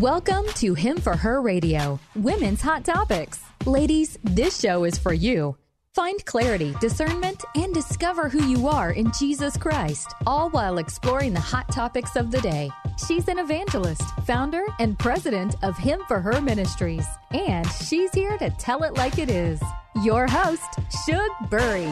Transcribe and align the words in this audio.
Welcome 0.00 0.46
to 0.56 0.74
Him 0.74 0.96
for 0.98 1.16
Her 1.16 1.40
Radio, 1.40 2.00
Women's 2.16 2.60
Hot 2.62 2.84
Topics. 2.84 3.40
Ladies, 3.64 4.18
this 4.24 4.58
show 4.58 4.82
is 4.82 4.98
for 4.98 5.14
you. 5.14 5.56
Find 5.94 6.24
clarity, 6.24 6.74
discernment, 6.80 7.44
and 7.54 7.72
discover 7.72 8.28
who 8.28 8.44
you 8.44 8.66
are 8.66 8.90
in 8.90 9.12
Jesus 9.16 9.56
Christ, 9.56 10.12
all 10.26 10.50
while 10.50 10.78
exploring 10.78 11.32
the 11.32 11.38
hot 11.38 11.70
topics 11.70 12.16
of 12.16 12.32
the 12.32 12.40
day. 12.40 12.72
She's 13.06 13.28
an 13.28 13.38
evangelist, 13.38 14.02
founder, 14.26 14.64
and 14.80 14.98
president 14.98 15.54
of 15.62 15.78
Him 15.78 16.00
for 16.08 16.18
Her 16.18 16.40
Ministries, 16.40 17.06
and 17.30 17.64
she's 17.70 18.12
here 18.12 18.36
to 18.38 18.50
tell 18.50 18.82
it 18.82 18.94
like 18.94 19.20
it 19.20 19.30
is. 19.30 19.62
Your 20.02 20.26
host, 20.26 20.80
Shug 21.06 21.30
Burry. 21.48 21.84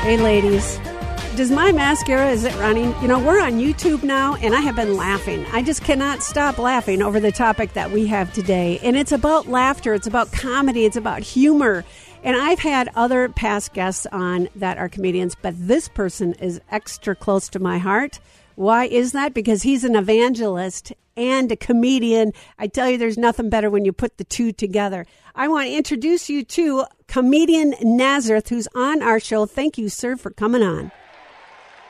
Hey, 0.00 0.16
ladies. 0.16 0.78
Does 1.36 1.50
my 1.50 1.72
mascara, 1.72 2.28
is 2.28 2.44
it 2.44 2.54
running? 2.56 2.94
You 3.00 3.08
know, 3.08 3.18
we're 3.18 3.40
on 3.40 3.52
YouTube 3.52 4.02
now, 4.02 4.34
and 4.34 4.54
I 4.54 4.60
have 4.60 4.76
been 4.76 4.98
laughing. 4.98 5.46
I 5.50 5.62
just 5.62 5.82
cannot 5.82 6.22
stop 6.22 6.58
laughing 6.58 7.00
over 7.00 7.20
the 7.20 7.32
topic 7.32 7.72
that 7.72 7.90
we 7.90 8.06
have 8.08 8.30
today. 8.34 8.78
And 8.82 8.98
it's 8.98 9.12
about 9.12 9.48
laughter, 9.48 9.94
it's 9.94 10.06
about 10.06 10.30
comedy, 10.30 10.84
it's 10.84 10.98
about 10.98 11.22
humor. 11.22 11.86
And 12.22 12.36
I've 12.36 12.58
had 12.58 12.90
other 12.94 13.30
past 13.30 13.72
guests 13.72 14.06
on 14.12 14.50
that 14.56 14.76
are 14.76 14.90
comedians, 14.90 15.34
but 15.34 15.54
this 15.56 15.88
person 15.88 16.34
is 16.34 16.60
extra 16.70 17.16
close 17.16 17.48
to 17.48 17.58
my 17.58 17.78
heart. 17.78 18.20
Why 18.56 18.84
is 18.84 19.12
that? 19.12 19.32
Because 19.32 19.62
he's 19.62 19.84
an 19.84 19.96
evangelist 19.96 20.92
and 21.16 21.50
a 21.50 21.56
comedian. 21.56 22.34
I 22.58 22.66
tell 22.66 22.90
you, 22.90 22.98
there's 22.98 23.16
nothing 23.16 23.48
better 23.48 23.70
when 23.70 23.86
you 23.86 23.92
put 23.94 24.18
the 24.18 24.24
two 24.24 24.52
together. 24.52 25.06
I 25.34 25.48
want 25.48 25.68
to 25.68 25.74
introduce 25.74 26.28
you 26.28 26.44
to 26.44 26.84
comedian 27.06 27.74
Nazareth, 27.80 28.50
who's 28.50 28.68
on 28.74 29.02
our 29.02 29.18
show. 29.18 29.46
Thank 29.46 29.78
you, 29.78 29.88
sir, 29.88 30.16
for 30.16 30.30
coming 30.30 30.62
on. 30.62 30.92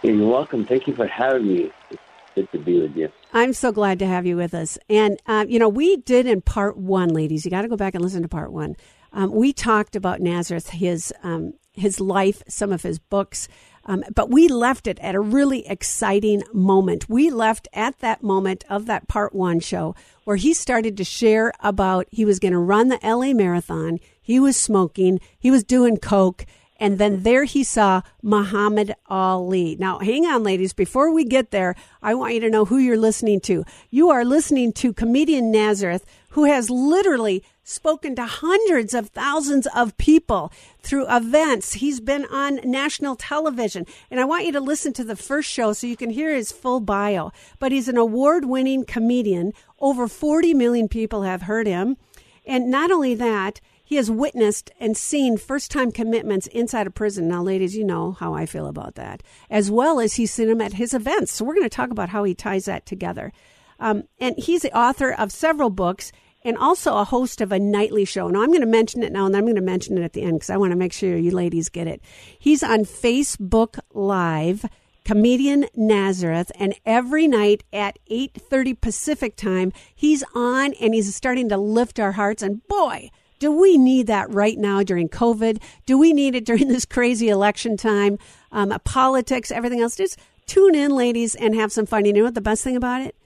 You're 0.03 0.27
welcome. 0.27 0.67
Thank 0.67 0.89
you 0.89 0.97
for 0.97 1.07
having 1.07 1.47
me. 1.47 1.71
It's 1.91 2.03
good 2.35 2.51
to 2.51 2.59
be 2.59 2.81
with 2.81 2.97
you. 2.97 3.09
I'm 3.33 3.53
so 3.53 3.71
glad 3.71 4.01
to 4.01 4.07
have 4.07 4.27
you 4.27 4.37
with 4.37 4.53
us. 4.53 4.77
And, 4.89 5.21
uh, 5.27 5.47
you 5.49 5.61
know, 5.61 5.69
we 5.69 5.97
did 5.99 6.27
in 6.27 6.41
part 6.41 6.77
one, 6.77 7.11
ladies, 7.11 7.45
you 7.45 7.53
got 7.53 7.63
to 7.63 7.69
go 7.69 7.77
back 7.77 7.95
and 7.95 8.03
listen 8.03 8.23
to 8.23 8.29
part 8.29 8.53
one. 8.53 8.75
Um, 9.13 9.31
we 9.33 9.53
talked 9.53 9.95
about 9.95 10.21
Nazareth, 10.21 10.71
his, 10.71 11.13
um, 11.23 11.55
his 11.73 12.01
life, 12.01 12.43
some 12.49 12.73
of 12.73 12.83
his 12.83 12.99
books. 12.99 13.47
Um, 13.85 14.03
but 14.15 14.31
we 14.31 14.49
left 14.49 14.87
it 14.87 14.99
at 15.01 15.15
a 15.15 15.21
really 15.21 15.67
exciting 15.69 16.43
moment. 16.53 17.09
We 17.09 17.31
left 17.31 17.69
at 17.73 17.99
that 18.01 18.23
moment 18.23 18.65
of 18.69 18.87
that 18.87 19.07
part 19.07 19.35
one 19.35 19.61
show 19.61 19.95
where 20.25 20.37
he 20.37 20.53
started 20.53 20.97
to 20.97 21.05
share 21.05 21.53
about 21.61 22.07
he 22.11 22.25
was 22.25 22.41
going 22.41 22.53
to 22.53 22.59
run 22.59 22.89
the 22.89 22.99
LA 23.03 23.33
Marathon. 23.35 23.99
He 24.21 24.41
was 24.41 24.57
smoking. 24.57 25.21
He 25.39 25.51
was 25.51 25.63
doing 25.63 25.97
coke. 25.97 26.45
And 26.83 26.99
then 26.99 27.23
there 27.23 27.45
he 27.45 27.63
saw 27.63 28.03
Muhammad 28.23 28.97
Ali. 29.07 29.77
Now, 29.79 30.01
hang 30.01 30.27
on, 30.27 30.43
ladies. 30.43 30.73
Before 30.73 31.13
we 31.13 31.25
get 31.25 31.53
there, 31.53 31.77
I 32.03 32.13
want 32.17 32.35
you 32.35 32.41
to 32.41 32.51
know 32.51 32.65
who 32.65 32.79
you're 32.79 32.99
listening 32.99 33.39
to. 33.43 33.65
You 33.91 34.11
are 34.11 34.25
listening 34.25 34.73
to 34.73 34.93
comedian 34.93 35.53
Nazareth, 35.53 36.05
who 36.31 36.43
has 36.43 36.71
literally 36.71 37.45
spoken 37.63 38.17
to 38.17 38.25
hundreds 38.25 38.95
of 38.95 39.11
thousands 39.11 39.69
of 39.69 39.97
people 39.97 40.51
through 40.81 41.07
events. 41.09 41.75
He's 41.75 42.01
been 42.01 42.25
on 42.25 42.59
national 42.65 43.15
television. 43.15 43.87
And 44.11 44.19
I 44.19 44.25
want 44.25 44.47
you 44.47 44.51
to 44.51 44.61
listen 44.61 44.93
to 44.95 45.05
the 45.05 45.15
first 45.15 45.49
show 45.49 45.73
so 45.75 45.87
you 45.87 45.97
can 45.97 46.11
hear 46.11 46.35
his 46.35 46.51
full 46.51 46.81
bio. 46.81 47.31
But 47.61 47.71
he's 47.71 47.87
an 47.87 47.97
award 47.97 48.47
winning 48.47 48.85
comedian. 48.87 49.53
Over 49.79 50.09
40 50.09 50.53
million 50.55 50.89
people 50.89 51.23
have 51.23 51.43
heard 51.43 51.69
him. 51.69 51.97
And 52.45 52.73
not 52.73 52.91
only 52.91 53.15
that, 53.15 53.61
he 53.83 53.97
has 53.97 54.11
witnessed 54.11 54.71
and 54.79 54.97
seen 54.97 55.37
first 55.37 55.71
time 55.71 55.93
commitments 55.93 56.47
inside 56.49 56.87
a 56.87 56.91
prison. 56.91 57.29
Now, 57.29 57.43
ladies, 57.43 57.77
you 57.77 57.85
know 57.85 58.13
how 58.13 58.35
I 58.35 58.47
feel 58.47 58.67
about 58.67 58.95
that, 58.95 59.23
as 59.51 59.71
well 59.71 60.01
as 60.01 60.15
he's 60.15 60.33
seen 60.33 60.49
them 60.49 60.61
at 60.61 60.75
his 60.75 60.95
events. 60.95 61.33
So, 61.33 61.45
we're 61.45 61.55
going 61.55 61.69
to 61.69 61.77
talk 61.77 61.91
about 61.91 62.11
how 62.11 62.25
he 62.25 62.35
ties 62.35 62.65
that 62.67 62.87
together. 62.87 63.33
Um, 63.81 64.05
and 64.21 64.37
he's 64.39 64.63
the 64.63 64.77
author 64.77 65.13
of 65.13 65.33
several 65.33 65.71
books 65.71 66.13
and 66.45 66.57
also 66.57 66.97
a 66.97 67.05
host 67.05 67.41
of 67.41 67.53
a 67.53 67.59
nightly 67.59 68.05
show. 68.05 68.29
Now, 68.29 68.43
I'm 68.43 68.49
going 68.49 68.61
to 68.61 68.67
mention 68.67 69.03
it 69.03 69.13
now, 69.13 69.27
and 69.27 69.37
I'm 69.37 69.45
going 69.45 69.57
to 69.57 69.63
mention 69.63 69.99
it 69.99 70.05
at 70.05 70.13
the 70.13 70.23
end 70.23 70.35
because 70.35 70.51
I 70.51 70.57
want 70.57 70.73
to 70.73 70.77
make 70.77 70.93
sure 70.93 71.17
you 71.17 71.31
ladies 71.31 71.69
get 71.69 71.87
it. 71.87 72.01
He's 72.39 72.63
on 72.63 72.81
Facebook 72.81 73.79
Live 73.93 74.65
comedian 75.05 75.67
Nazareth 75.75 76.53
and 76.59 76.75
every 76.87 77.27
night 77.27 77.65
at 77.73 77.99
8:30 78.09 78.81
Pacific 78.81 79.37
time 79.37 79.73
he's 79.95 80.23
on 80.35 80.75
and 80.75 80.95
he's 80.95 81.13
starting 81.15 81.49
to 81.49 81.57
lift 81.57 81.99
our 81.99 82.13
hearts 82.13 82.43
and 82.43 82.67
boy 82.69 83.11
do 83.43 83.51
we 83.51 83.77
need 83.77 84.07
that 84.07 84.33
right 84.33 84.57
now 84.57 84.85
during 84.85 85.09
COVID? 85.09 85.61
Do 85.85 85.99
we 85.99 86.13
need 86.13 86.37
it 86.37 86.45
during 86.45 86.69
this 86.69 86.85
crazy 86.85 87.29
election 87.29 87.77
time? 87.77 88.21
Um, 88.53 88.73
politics, 88.85 89.51
everything 89.51 89.81
else. 89.81 89.97
Just 89.97 90.17
tune 90.47 90.77
in, 90.77 90.93
ladies, 90.93 91.35
and 91.35 91.53
have 91.57 91.73
some 91.73 91.85
fun. 91.85 92.05
You 92.05 92.13
know 92.13 92.23
what 92.23 92.35
the 92.35 92.41
best 92.41 92.63
thing 92.63 92.77
about 92.77 93.03
it? 93.03 93.17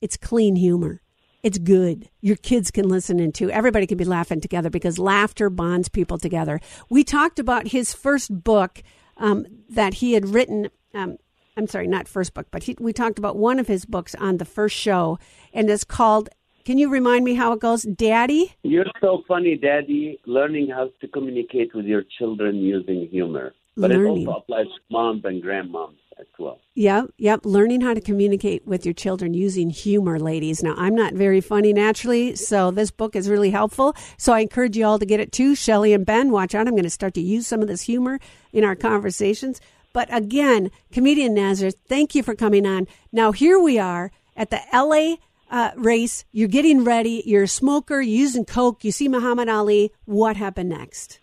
It's 0.00 0.16
clean 0.16 0.56
humor. 0.56 1.02
It's 1.42 1.58
good. 1.58 2.08
Your 2.22 2.36
kids 2.36 2.70
can 2.70 2.88
listen 2.88 3.20
in 3.20 3.30
too. 3.30 3.50
Everybody 3.50 3.86
can 3.86 3.98
be 3.98 4.06
laughing 4.06 4.40
together 4.40 4.70
because 4.70 4.98
laughter 4.98 5.50
bonds 5.50 5.90
people 5.90 6.16
together. 6.16 6.58
We 6.88 7.04
talked 7.04 7.38
about 7.38 7.68
his 7.68 7.92
first 7.92 8.42
book 8.42 8.82
um, 9.18 9.44
that 9.68 9.94
he 9.94 10.14
had 10.14 10.30
written. 10.30 10.70
Um, 10.94 11.18
I'm 11.58 11.66
sorry, 11.66 11.88
not 11.88 12.08
first 12.08 12.32
book, 12.32 12.46
but 12.50 12.62
he, 12.62 12.74
we 12.80 12.94
talked 12.94 13.18
about 13.18 13.36
one 13.36 13.58
of 13.58 13.66
his 13.66 13.84
books 13.84 14.14
on 14.14 14.38
the 14.38 14.46
first 14.46 14.74
show, 14.74 15.18
and 15.52 15.68
it's 15.68 15.84
called 15.84 16.30
can 16.66 16.78
you 16.78 16.88
remind 16.88 17.24
me 17.24 17.34
how 17.34 17.52
it 17.52 17.60
goes, 17.60 17.84
Daddy? 17.84 18.52
You're 18.64 18.86
so 19.00 19.22
funny, 19.28 19.56
Daddy. 19.56 20.18
Learning 20.26 20.68
how 20.68 20.90
to 21.00 21.08
communicate 21.08 21.72
with 21.76 21.86
your 21.86 22.02
children 22.18 22.56
using 22.56 23.06
humor, 23.06 23.54
but 23.76 23.90
Learning. 23.90 24.22
it 24.22 24.26
also 24.26 24.40
applies 24.40 24.66
to 24.66 24.80
moms 24.90 25.24
and 25.24 25.40
grandmoms 25.40 25.94
as 26.18 26.26
well. 26.40 26.58
Yep, 26.74 27.10
yep. 27.18 27.46
Learning 27.46 27.80
how 27.80 27.94
to 27.94 28.00
communicate 28.00 28.66
with 28.66 28.84
your 28.84 28.94
children 28.94 29.32
using 29.32 29.70
humor, 29.70 30.18
ladies. 30.18 30.60
Now, 30.60 30.74
I'm 30.76 30.96
not 30.96 31.14
very 31.14 31.40
funny 31.40 31.72
naturally, 31.72 32.34
so 32.34 32.72
this 32.72 32.90
book 32.90 33.14
is 33.14 33.28
really 33.28 33.50
helpful. 33.50 33.94
So 34.18 34.32
I 34.32 34.40
encourage 34.40 34.76
you 34.76 34.86
all 34.86 34.98
to 34.98 35.06
get 35.06 35.20
it 35.20 35.30
too. 35.30 35.54
Shelly 35.54 35.92
and 35.92 36.04
Ben, 36.04 36.32
watch 36.32 36.52
out. 36.52 36.66
I'm 36.66 36.74
going 36.74 36.82
to 36.82 36.90
start 36.90 37.14
to 37.14 37.20
use 37.20 37.46
some 37.46 37.62
of 37.62 37.68
this 37.68 37.82
humor 37.82 38.18
in 38.52 38.64
our 38.64 38.74
conversations. 38.74 39.60
But 39.92 40.12
again, 40.12 40.72
comedian 40.90 41.32
Nazareth, 41.32 41.76
thank 41.86 42.16
you 42.16 42.24
for 42.24 42.34
coming 42.34 42.66
on. 42.66 42.88
Now, 43.12 43.30
here 43.30 43.60
we 43.60 43.78
are 43.78 44.10
at 44.36 44.50
the 44.50 44.60
LA 44.72 45.16
uh, 45.50 45.70
race. 45.76 46.24
You're 46.32 46.48
getting 46.48 46.84
ready. 46.84 47.22
You're 47.26 47.44
a 47.44 47.48
smoker. 47.48 48.00
You're 48.00 48.18
using 48.18 48.44
coke. 48.44 48.84
You 48.84 48.92
see 48.92 49.08
Muhammad 49.08 49.48
Ali. 49.48 49.92
What 50.04 50.36
happened 50.36 50.70
next? 50.70 51.20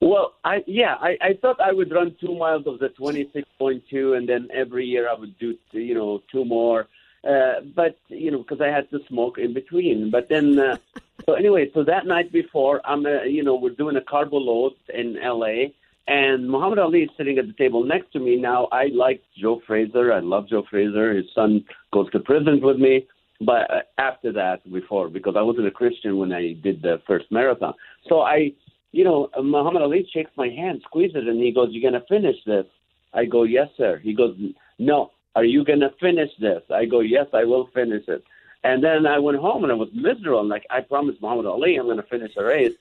Well, 0.00 0.34
I 0.44 0.62
yeah, 0.66 0.94
I, 1.00 1.16
I 1.22 1.34
thought 1.40 1.60
I 1.60 1.72
would 1.72 1.90
run 1.90 2.14
two 2.20 2.36
miles 2.36 2.66
of 2.66 2.78
the 2.78 2.90
twenty 2.90 3.30
six 3.32 3.48
point 3.58 3.82
two, 3.90 4.14
and 4.14 4.28
then 4.28 4.48
every 4.52 4.84
year 4.84 5.08
I 5.08 5.14
would 5.14 5.38
do 5.38 5.54
you 5.72 5.94
know 5.94 6.22
two 6.30 6.44
more. 6.44 6.88
Uh, 7.26 7.60
but 7.74 7.98
you 8.08 8.30
know 8.30 8.38
because 8.38 8.60
I 8.60 8.68
had 8.68 8.90
to 8.90 9.00
smoke 9.08 9.38
in 9.38 9.54
between. 9.54 10.10
But 10.10 10.28
then 10.28 10.58
uh, 10.58 10.76
so 11.26 11.32
anyway, 11.34 11.70
so 11.72 11.82
that 11.84 12.06
night 12.06 12.30
before, 12.30 12.82
I'm 12.84 13.06
uh, 13.06 13.22
you 13.22 13.42
know 13.42 13.54
we're 13.54 13.70
doing 13.70 13.96
a 13.96 14.02
carbo 14.02 14.36
load 14.36 14.74
in 14.92 15.16
L.A. 15.16 15.74
And 16.08 16.48
Muhammad 16.48 16.78
Ali 16.78 17.02
is 17.02 17.10
sitting 17.16 17.36
at 17.38 17.48
the 17.48 17.52
table 17.54 17.82
next 17.82 18.12
to 18.12 18.20
me. 18.20 18.36
Now, 18.36 18.68
I 18.70 18.90
like 18.94 19.22
Joe 19.36 19.60
Frazier. 19.66 20.12
I 20.12 20.20
love 20.20 20.48
Joe 20.48 20.62
Frazier. 20.70 21.14
His 21.14 21.24
son 21.34 21.64
goes 21.92 22.08
to 22.12 22.20
prison 22.20 22.60
with 22.62 22.76
me 22.76 23.08
but 23.40 23.70
uh, 23.70 23.80
after 23.98 24.32
that, 24.32 24.70
before, 24.72 25.08
because 25.08 25.34
I 25.36 25.42
wasn't 25.42 25.66
a 25.66 25.70
Christian 25.70 26.18
when 26.18 26.32
I 26.32 26.54
did 26.54 26.82
the 26.82 27.00
first 27.06 27.26
marathon. 27.30 27.74
So 28.08 28.20
I, 28.20 28.52
you 28.92 29.04
know, 29.04 29.28
Muhammad 29.42 29.82
Ali 29.82 30.08
shakes 30.12 30.30
my 30.36 30.48
hand, 30.48 30.80
squeezes 30.84 31.16
it, 31.16 31.28
and 31.28 31.40
he 31.40 31.52
goes, 31.52 31.68
"You're 31.70 31.90
gonna 31.90 32.04
finish 32.08 32.36
this." 32.44 32.66
I 33.12 33.24
go, 33.24 33.42
"Yes, 33.42 33.68
sir." 33.76 33.98
He 33.98 34.14
goes, 34.14 34.36
"No, 34.78 35.10
are 35.34 35.44
you 35.44 35.64
gonna 35.64 35.90
finish 36.00 36.30
this?" 36.38 36.62
I 36.70 36.86
go, 36.86 37.00
"Yes, 37.00 37.26
I 37.32 37.44
will 37.44 37.66
finish 37.74 38.08
it." 38.08 38.22
And 38.64 38.82
then 38.82 39.06
I 39.06 39.18
went 39.18 39.38
home 39.38 39.62
and 39.62 39.72
I 39.72 39.76
was 39.76 39.90
miserable. 39.92 40.40
I'm 40.40 40.48
like, 40.48 40.66
I 40.70 40.80
promised 40.80 41.22
Muhammad 41.22 41.46
Ali 41.46 41.76
I'm 41.76 41.86
gonna 41.86 42.02
finish 42.02 42.34
the 42.34 42.44
race. 42.44 42.72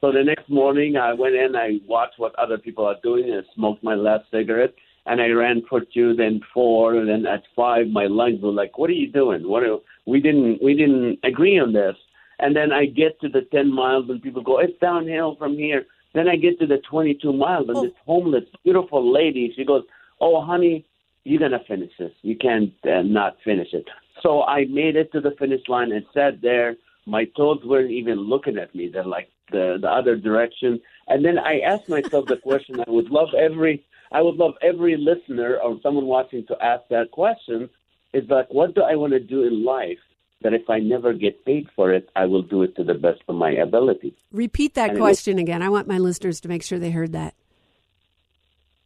so 0.00 0.12
the 0.12 0.22
next 0.22 0.50
morning, 0.50 0.96
I 0.96 1.14
went 1.14 1.34
in, 1.36 1.56
I 1.56 1.80
watched 1.86 2.18
what 2.18 2.34
other 2.34 2.58
people 2.58 2.84
are 2.84 2.96
doing, 3.02 3.30
and 3.30 3.44
smoked 3.54 3.82
my 3.82 3.94
last 3.94 4.30
cigarette 4.30 4.74
and 5.06 5.20
I 5.20 5.28
ran 5.28 5.62
for 5.68 5.80
two, 5.80 6.14
then 6.14 6.40
four, 6.54 6.94
and 6.94 7.08
then 7.08 7.26
at 7.26 7.42
five, 7.56 7.88
my 7.88 8.06
lungs 8.06 8.40
were 8.40 8.52
like, 8.52 8.78
"What 8.78 8.90
are 8.90 8.94
you 8.94 9.10
doing? 9.10 9.48
What 9.48 9.64
are, 9.64 9.78
we 10.06 10.20
didn't 10.20 10.62
we 10.62 10.74
didn't 10.74 11.18
agree 11.24 11.58
on 11.58 11.72
this." 11.72 11.96
And 12.38 12.56
then 12.56 12.72
I 12.72 12.86
get 12.86 13.20
to 13.20 13.28
the 13.28 13.42
ten 13.52 13.72
miles, 13.72 14.08
and 14.08 14.22
people 14.22 14.42
go, 14.42 14.58
"It's 14.58 14.78
downhill 14.80 15.36
from 15.36 15.56
here." 15.56 15.86
Then 16.14 16.28
I 16.28 16.36
get 16.36 16.60
to 16.60 16.66
the 16.66 16.78
twenty-two 16.78 17.32
miles, 17.32 17.68
and 17.68 17.78
oh. 17.78 17.82
this 17.82 17.94
homeless, 18.06 18.44
beautiful 18.64 19.12
lady, 19.12 19.52
she 19.56 19.64
goes, 19.64 19.84
"Oh, 20.20 20.40
honey, 20.40 20.84
you're 21.24 21.40
gonna 21.40 21.64
finish 21.66 21.92
this. 21.98 22.12
You 22.22 22.36
can't 22.36 22.72
uh, 22.84 23.02
not 23.02 23.36
finish 23.44 23.72
it." 23.72 23.88
So 24.22 24.42
I 24.44 24.66
made 24.66 24.94
it 24.94 25.10
to 25.12 25.20
the 25.20 25.32
finish 25.32 25.62
line 25.68 25.90
and 25.90 26.04
sat 26.14 26.40
there. 26.42 26.76
My 27.06 27.24
toes 27.36 27.60
weren't 27.64 27.90
even 27.90 28.20
looking 28.20 28.56
at 28.56 28.72
me; 28.72 28.88
they're 28.88 29.04
like 29.04 29.30
the 29.50 29.78
the 29.80 29.88
other 29.88 30.14
direction. 30.16 30.80
And 31.08 31.24
then 31.24 31.38
I 31.38 31.58
asked 31.60 31.88
myself 31.88 32.26
the 32.26 32.36
question 32.36 32.80
I 32.86 32.90
would 32.90 33.10
love 33.10 33.30
every 33.34 33.84
I 34.14 34.22
would 34.22 34.36
love 34.36 34.54
every 34.62 34.96
listener 34.96 35.58
or 35.62 35.78
someone 35.82 36.06
watching 36.06 36.46
to 36.46 36.56
ask 36.62 36.82
that 36.90 37.10
question 37.10 37.68
is 38.12 38.28
like, 38.28 38.52
what 38.52 38.74
do 38.74 38.82
I 38.82 38.94
want 38.94 39.12
to 39.12 39.20
do 39.20 39.44
in 39.44 39.64
life 39.64 39.98
that 40.42 40.52
if 40.52 40.68
I 40.68 40.80
never 40.80 41.12
get 41.12 41.44
paid 41.44 41.68
for 41.74 41.92
it, 41.92 42.08
I 42.16 42.26
will 42.26 42.42
do 42.42 42.62
it 42.62 42.76
to 42.76 42.84
the 42.84 42.94
best 42.94 43.20
of 43.28 43.36
my 43.36 43.52
ability? 43.52 44.14
Repeat 44.32 44.74
that 44.74 44.90
and 44.90 44.98
question 44.98 45.36
was, 45.36 45.42
again. 45.42 45.62
I 45.62 45.68
want 45.68 45.88
my 45.88 45.98
listeners 45.98 46.40
to 46.40 46.48
make 46.48 46.62
sure 46.62 46.78
they 46.78 46.90
heard 46.90 47.12
that. 47.12 47.34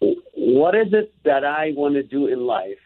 What 0.01 0.75
is 0.75 0.93
it 0.93 1.13
that 1.25 1.45
I 1.45 1.73
want 1.75 1.95
to 1.95 2.03
do 2.03 2.27
in 2.27 2.41
life 2.41 2.79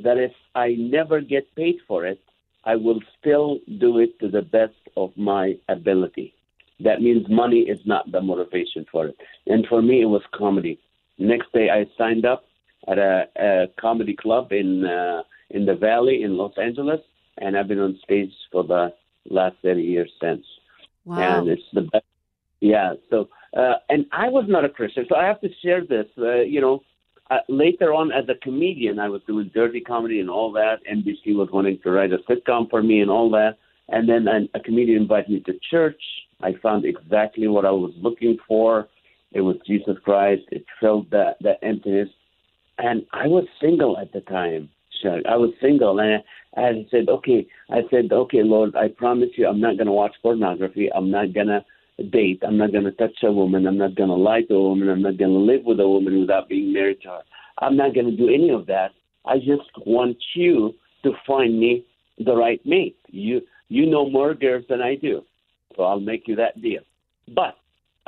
that 0.00 0.18
if 0.18 0.32
I 0.54 0.74
never 0.78 1.20
get 1.20 1.54
paid 1.54 1.76
for 1.86 2.06
it, 2.06 2.20
I 2.64 2.76
will 2.76 3.00
still 3.18 3.58
do 3.78 3.98
it 3.98 4.18
to 4.20 4.28
the 4.28 4.42
best 4.42 4.74
of 4.96 5.16
my 5.16 5.56
ability. 5.68 6.34
That 6.80 7.02
means 7.02 7.26
money 7.28 7.60
is 7.60 7.80
not 7.84 8.10
the 8.10 8.20
motivation 8.20 8.86
for 8.90 9.06
it. 9.06 9.16
And 9.46 9.66
for 9.66 9.82
me, 9.82 10.02
it 10.02 10.06
was 10.06 10.22
comedy. 10.34 10.80
Next 11.18 11.52
day, 11.52 11.68
I 11.70 11.86
signed 11.96 12.24
up 12.24 12.44
at 12.86 12.98
a, 12.98 13.24
a 13.36 13.66
comedy 13.80 14.14
club 14.14 14.52
in 14.52 14.84
uh, 14.84 15.22
in 15.50 15.64
the 15.64 15.74
Valley 15.74 16.22
in 16.22 16.36
Los 16.36 16.52
Angeles, 16.58 17.00
and 17.38 17.56
I've 17.56 17.68
been 17.68 17.80
on 17.80 17.98
stage 18.04 18.32
for 18.52 18.64
the 18.64 18.92
last 19.30 19.56
30 19.62 19.82
years 19.82 20.10
since. 20.20 20.44
Wow. 21.04 21.40
And 21.40 21.48
it's 21.48 21.62
the 21.72 21.82
best. 21.82 22.04
Yeah. 22.60 22.94
So, 23.10 23.28
uh, 23.56 23.74
and 23.88 24.06
I 24.12 24.28
was 24.28 24.44
not 24.48 24.64
a 24.64 24.68
Christian, 24.68 25.06
so 25.08 25.16
I 25.16 25.26
have 25.26 25.40
to 25.40 25.48
share 25.62 25.84
this. 25.84 26.06
Uh, 26.18 26.40
you 26.40 26.60
know, 26.60 26.82
uh, 27.30 27.38
later 27.48 27.92
on 27.92 28.10
as 28.12 28.24
a 28.28 28.34
comedian, 28.42 28.98
I 28.98 29.08
was 29.08 29.22
doing 29.26 29.50
dirty 29.54 29.80
comedy 29.80 30.20
and 30.20 30.30
all 30.30 30.52
that. 30.52 30.76
NBC 30.90 31.36
was 31.36 31.48
wanting 31.52 31.78
to 31.82 31.90
write 31.90 32.12
a 32.12 32.18
sitcom 32.30 32.70
for 32.70 32.82
me 32.82 33.00
and 33.00 33.10
all 33.10 33.30
that. 33.30 33.58
And 33.88 34.08
then 34.08 34.28
an, 34.28 34.48
a 34.54 34.60
comedian 34.60 35.02
invited 35.02 35.30
me 35.30 35.40
to 35.40 35.54
church. 35.70 36.00
I 36.42 36.54
found 36.62 36.84
exactly 36.84 37.48
what 37.48 37.64
I 37.64 37.70
was 37.70 37.92
looking 38.00 38.38
for. 38.46 38.88
It 39.32 39.42
was 39.42 39.56
Jesus 39.66 39.96
Christ. 40.04 40.42
It 40.50 40.64
filled 40.80 41.10
that 41.10 41.36
that 41.42 41.58
emptiness. 41.62 42.08
And 42.78 43.04
I 43.12 43.26
was 43.26 43.44
single 43.60 43.98
at 43.98 44.12
the 44.12 44.20
time. 44.22 44.70
Chuck. 45.02 45.20
I 45.28 45.36
was 45.36 45.50
single, 45.60 45.98
and 46.00 46.22
I, 46.56 46.60
I 46.60 46.86
said, 46.90 47.08
"Okay." 47.08 47.46
I 47.70 47.82
said, 47.90 48.10
"Okay, 48.10 48.42
Lord, 48.42 48.74
I 48.74 48.88
promise 48.88 49.30
you, 49.36 49.46
I'm 49.46 49.60
not 49.60 49.76
going 49.76 49.86
to 49.86 49.92
watch 49.92 50.14
pornography. 50.22 50.90
I'm 50.92 51.10
not 51.10 51.32
going 51.32 51.48
to 51.48 51.64
date. 52.10 52.42
I'm 52.46 52.56
not 52.56 52.72
going 52.72 52.84
to 52.84 52.92
touch 52.92 53.22
a 53.22 53.32
woman. 53.32 53.66
I'm 53.66 53.78
not 53.78 53.94
going 53.94 54.08
to 54.08 54.14
lie 54.14 54.42
to 54.42 54.54
a 54.54 54.62
woman. 54.62 54.88
I'm 54.88 55.02
not 55.02 55.18
going 55.18 55.32
to 55.32 55.38
live 55.38 55.64
with 55.64 55.80
a 55.80 55.88
woman 55.88 56.20
without 56.20 56.48
being 56.48 56.72
married 56.72 57.02
to 57.02 57.08
her. 57.08 57.22
I'm 57.58 57.76
not 57.76 57.94
going 57.94 58.06
to 58.06 58.16
do 58.16 58.28
any 58.28 58.50
of 58.50 58.66
that. 58.66 58.92
I 59.26 59.38
just 59.38 59.70
want 59.84 60.16
you 60.34 60.74
to 61.02 61.12
find 61.26 61.58
me 61.58 61.84
the 62.18 62.34
right 62.34 62.60
mate. 62.64 62.96
You 63.08 63.42
you 63.68 63.86
know 63.86 64.08
more 64.08 64.34
girls 64.34 64.64
than 64.68 64.80
I 64.80 64.94
do, 64.94 65.22
so 65.76 65.82
I'll 65.82 66.00
make 66.00 66.26
you 66.26 66.36
that 66.36 66.60
deal. 66.62 66.80
But 67.34 67.56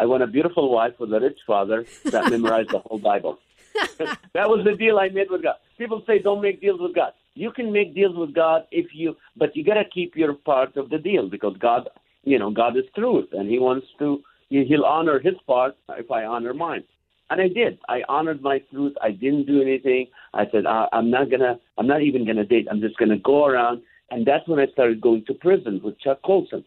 I 0.00 0.06
want 0.06 0.22
a 0.22 0.26
beautiful 0.26 0.72
wife 0.72 0.94
with 0.98 1.12
a 1.12 1.20
rich 1.20 1.40
father 1.46 1.84
that 2.06 2.30
memorized 2.30 2.70
the 2.70 2.78
whole 2.78 2.98
Bible. 2.98 3.38
that 3.98 4.48
was 4.48 4.64
the 4.64 4.74
deal 4.74 4.98
I 4.98 5.10
made 5.10 5.30
with 5.30 5.42
God. 5.42 5.56
People 5.76 6.02
say 6.06 6.18
don't 6.18 6.40
make 6.40 6.62
deals 6.62 6.80
with 6.80 6.94
God. 6.94 7.12
You 7.34 7.52
can 7.52 7.70
make 7.70 7.94
deals 7.94 8.16
with 8.16 8.34
God 8.34 8.62
if 8.70 8.86
you, 8.94 9.14
but 9.36 9.54
you 9.54 9.62
got 9.62 9.74
to 9.74 9.84
keep 9.84 10.16
your 10.16 10.32
part 10.32 10.78
of 10.78 10.88
the 10.88 10.96
deal 10.96 11.28
because 11.28 11.54
God, 11.58 11.90
you 12.24 12.38
know, 12.38 12.50
God 12.50 12.78
is 12.78 12.84
truth, 12.94 13.28
and 13.32 13.50
He 13.50 13.58
wants 13.58 13.86
to. 13.98 14.22
He'll 14.48 14.84
honor 14.84 15.20
His 15.20 15.34
part 15.46 15.76
if 15.90 16.10
I 16.10 16.24
honor 16.24 16.54
mine. 16.54 16.82
And 17.28 17.40
I 17.40 17.48
did. 17.48 17.78
I 17.88 18.02
honored 18.08 18.40
my 18.40 18.58
truth. 18.72 18.94
I 19.02 19.10
didn't 19.10 19.46
do 19.46 19.60
anything. 19.60 20.06
I 20.32 20.46
said 20.50 20.64
I, 20.64 20.88
I'm 20.94 21.10
not 21.10 21.30
gonna. 21.30 21.60
I'm 21.76 21.86
not 21.86 22.00
even 22.00 22.26
gonna 22.26 22.46
date. 22.46 22.68
I'm 22.70 22.80
just 22.80 22.96
gonna 22.96 23.18
go 23.18 23.44
around. 23.44 23.82
And 24.10 24.26
that's 24.26 24.48
when 24.48 24.58
I 24.58 24.66
started 24.72 25.02
going 25.02 25.26
to 25.26 25.34
prison 25.34 25.80
with 25.84 26.00
Chuck 26.00 26.22
Colson, 26.24 26.64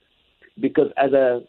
because 0.62 0.92
as 0.98 1.14
a 1.14 1.42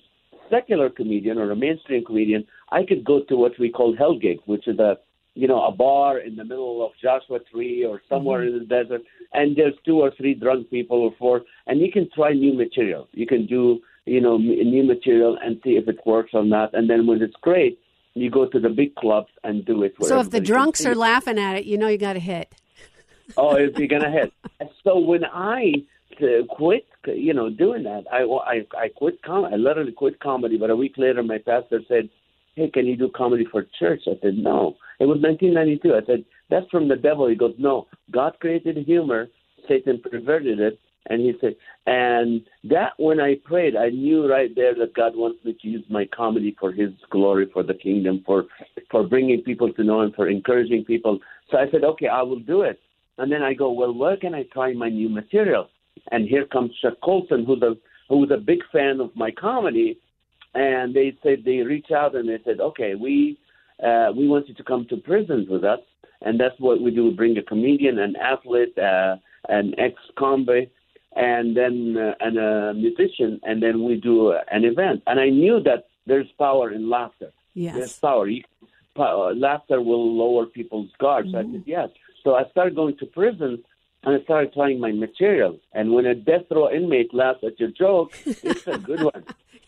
secular 0.50 0.90
comedian 0.90 1.38
or 1.38 1.50
a 1.50 1.56
mainstream 1.56 2.04
comedian, 2.04 2.46
I 2.70 2.84
could 2.84 3.04
go 3.04 3.20
to 3.28 3.36
what 3.36 3.58
we 3.58 3.70
call 3.70 3.96
hell 3.96 4.18
gig, 4.18 4.38
which 4.46 4.66
is 4.68 4.78
a 4.78 4.98
you 5.34 5.48
know 5.48 5.64
a 5.64 5.72
bar 5.72 6.18
in 6.18 6.36
the 6.36 6.44
middle 6.44 6.84
of 6.84 6.92
Joshua 7.02 7.40
Tree 7.52 7.84
or 7.84 8.00
somewhere 8.08 8.40
mm-hmm. 8.40 8.56
in 8.56 8.58
the 8.60 8.66
desert, 8.66 9.02
and 9.32 9.56
there's 9.56 9.74
two 9.84 10.00
or 10.00 10.12
three 10.16 10.34
drunk 10.34 10.70
people 10.70 10.98
or 10.98 11.14
four, 11.18 11.42
and 11.66 11.80
you 11.80 11.90
can 11.90 12.08
try 12.14 12.32
new 12.32 12.54
material. 12.54 13.08
You 13.12 13.26
can 13.26 13.46
do 13.46 13.80
you 14.06 14.20
know 14.20 14.36
new 14.38 14.84
material 14.84 15.38
and 15.42 15.60
see 15.64 15.70
if 15.70 15.88
it 15.88 15.98
works 16.06 16.30
or 16.34 16.44
not, 16.44 16.74
and 16.74 16.88
then 16.88 17.06
when 17.06 17.22
it's 17.22 17.36
great, 17.40 17.78
you 18.14 18.30
go 18.30 18.46
to 18.46 18.60
the 18.60 18.68
big 18.68 18.94
clubs 18.94 19.30
and 19.42 19.64
do 19.64 19.82
it. 19.82 19.94
So 20.02 20.20
if 20.20 20.30
the 20.30 20.40
drunks 20.40 20.86
are 20.86 20.94
laughing 20.94 21.38
at 21.38 21.56
it, 21.56 21.64
you 21.64 21.78
know 21.78 21.88
you 21.88 21.98
got 21.98 22.14
to 22.14 22.20
hit. 22.20 22.52
oh, 23.36 23.56
if 23.56 23.78
you're 23.78 23.88
gonna 23.88 24.10
hit. 24.10 24.32
So 24.84 24.98
when 24.98 25.24
I 25.24 25.72
uh, 26.22 26.46
quit, 26.54 26.86
you 27.06 27.34
know, 27.34 27.50
doing 27.50 27.82
that, 27.84 28.04
I 28.12 28.22
I 28.22 28.66
I 28.76 28.88
quit 28.88 29.22
com- 29.22 29.46
I 29.46 29.56
literally 29.56 29.92
quit 29.92 30.20
comedy. 30.20 30.56
But 30.56 30.70
a 30.70 30.76
week 30.76 30.94
later, 30.96 31.22
my 31.22 31.38
pastor 31.38 31.80
said, 31.88 32.08
"Hey, 32.54 32.70
can 32.70 32.86
you 32.86 32.96
do 32.96 33.08
comedy 33.08 33.44
for 33.50 33.66
church?" 33.78 34.02
I 34.06 34.18
said, 34.22 34.36
"No." 34.38 34.76
It 35.00 35.06
was 35.06 35.20
1992. 35.20 35.94
I 35.94 36.04
said, 36.06 36.24
"That's 36.50 36.68
from 36.70 36.88
the 36.88 36.96
devil." 36.96 37.28
He 37.28 37.34
goes, 37.34 37.54
"No, 37.58 37.86
God 38.10 38.38
created 38.40 38.76
humor. 38.78 39.28
Satan 39.68 40.00
perverted 40.00 40.60
it." 40.60 40.78
And 41.06 41.20
he 41.20 41.34
said, 41.40 41.54
and 41.86 42.40
that 42.64 42.92
when 42.96 43.20
I 43.20 43.34
prayed, 43.44 43.76
I 43.76 43.90
knew 43.90 44.26
right 44.26 44.54
there 44.54 44.74
that 44.76 44.94
God 44.94 45.14
wants 45.14 45.44
me 45.44 45.54
to 45.60 45.68
use 45.68 45.84
my 45.90 46.06
comedy 46.06 46.56
for 46.58 46.72
His 46.72 46.92
glory, 47.10 47.46
for 47.52 47.62
the 47.62 47.74
kingdom, 47.74 48.22
for 48.24 48.46
for 48.90 49.06
bringing 49.06 49.42
people 49.42 49.70
to 49.74 49.84
know 49.84 50.00
Him, 50.00 50.12
for 50.16 50.28
encouraging 50.28 50.84
people. 50.86 51.18
So 51.50 51.58
I 51.58 51.70
said, 51.70 51.84
okay, 51.84 52.08
I 52.08 52.22
will 52.22 52.40
do 52.40 52.62
it. 52.62 52.80
And 53.18 53.30
then 53.30 53.42
I 53.42 53.52
go, 53.52 53.70
well, 53.70 53.92
where 53.92 54.16
can 54.16 54.34
I 54.34 54.44
try 54.44 54.72
my 54.72 54.88
new 54.88 55.10
material? 55.10 55.68
And 56.10 56.28
here 56.28 56.46
comes 56.46 56.72
Chuck 56.80 56.94
Colson, 57.02 57.44
who's 57.44 57.62
a 57.62 57.76
who's 58.08 58.30
a 58.30 58.36
big 58.36 58.60
fan 58.72 59.00
of 59.00 59.10
my 59.16 59.30
comedy, 59.30 59.98
and 60.54 60.94
they 60.94 61.16
said 61.22 61.44
they 61.44 61.58
reached 61.58 61.92
out 61.92 62.14
and 62.14 62.28
they 62.28 62.38
said, 62.44 62.60
okay, 62.60 62.94
we 62.94 63.38
uh, 63.82 64.12
we 64.16 64.28
want 64.28 64.48
you 64.48 64.54
to 64.54 64.64
come 64.64 64.86
to 64.90 64.96
prisons 64.98 65.48
with 65.48 65.64
us, 65.64 65.80
and 66.22 66.38
that's 66.38 66.58
what 66.58 66.80
we 66.80 66.90
do. 66.90 67.04
We 67.04 67.10
bring 67.14 67.38
a 67.38 67.42
comedian, 67.42 67.98
an 67.98 68.16
athlete, 68.16 68.76
uh, 68.78 69.16
an 69.48 69.74
ex-convict, 69.78 70.72
and 71.16 71.56
then 71.56 71.96
uh, 71.96 72.14
and 72.20 72.38
a 72.38 72.74
musician, 72.74 73.40
and 73.42 73.62
then 73.62 73.84
we 73.84 73.96
do 73.96 74.32
uh, 74.32 74.40
an 74.50 74.64
event. 74.64 75.02
And 75.06 75.18
I 75.18 75.30
knew 75.30 75.60
that 75.64 75.88
there's 76.06 76.30
power 76.38 76.70
in 76.70 76.90
laughter. 76.90 77.32
Yes. 77.54 77.76
There's 77.76 77.98
power. 77.98 78.28
You, 78.28 78.42
uh, 78.96 79.32
laughter 79.34 79.80
will 79.80 80.14
lower 80.14 80.46
people's 80.46 80.90
guards. 80.98 81.28
Mm-hmm. 81.28 81.48
I 81.48 81.52
said 81.52 81.62
yes. 81.66 81.88
So 82.22 82.34
I 82.34 82.44
started 82.50 82.74
going 82.74 82.96
to 82.98 83.06
prisons 83.06 83.60
and 84.04 84.20
I 84.20 84.24
started 84.24 84.52
trying 84.52 84.80
my 84.80 84.92
material. 84.92 85.58
And 85.72 85.92
when 85.92 86.06
a 86.06 86.14
death 86.14 86.44
row 86.50 86.70
inmate 86.70 87.14
laughs 87.14 87.40
at 87.44 87.58
your 87.58 87.70
joke, 87.70 88.12
it's 88.26 88.66
a 88.66 88.78
good 88.78 89.02
one. 89.02 89.24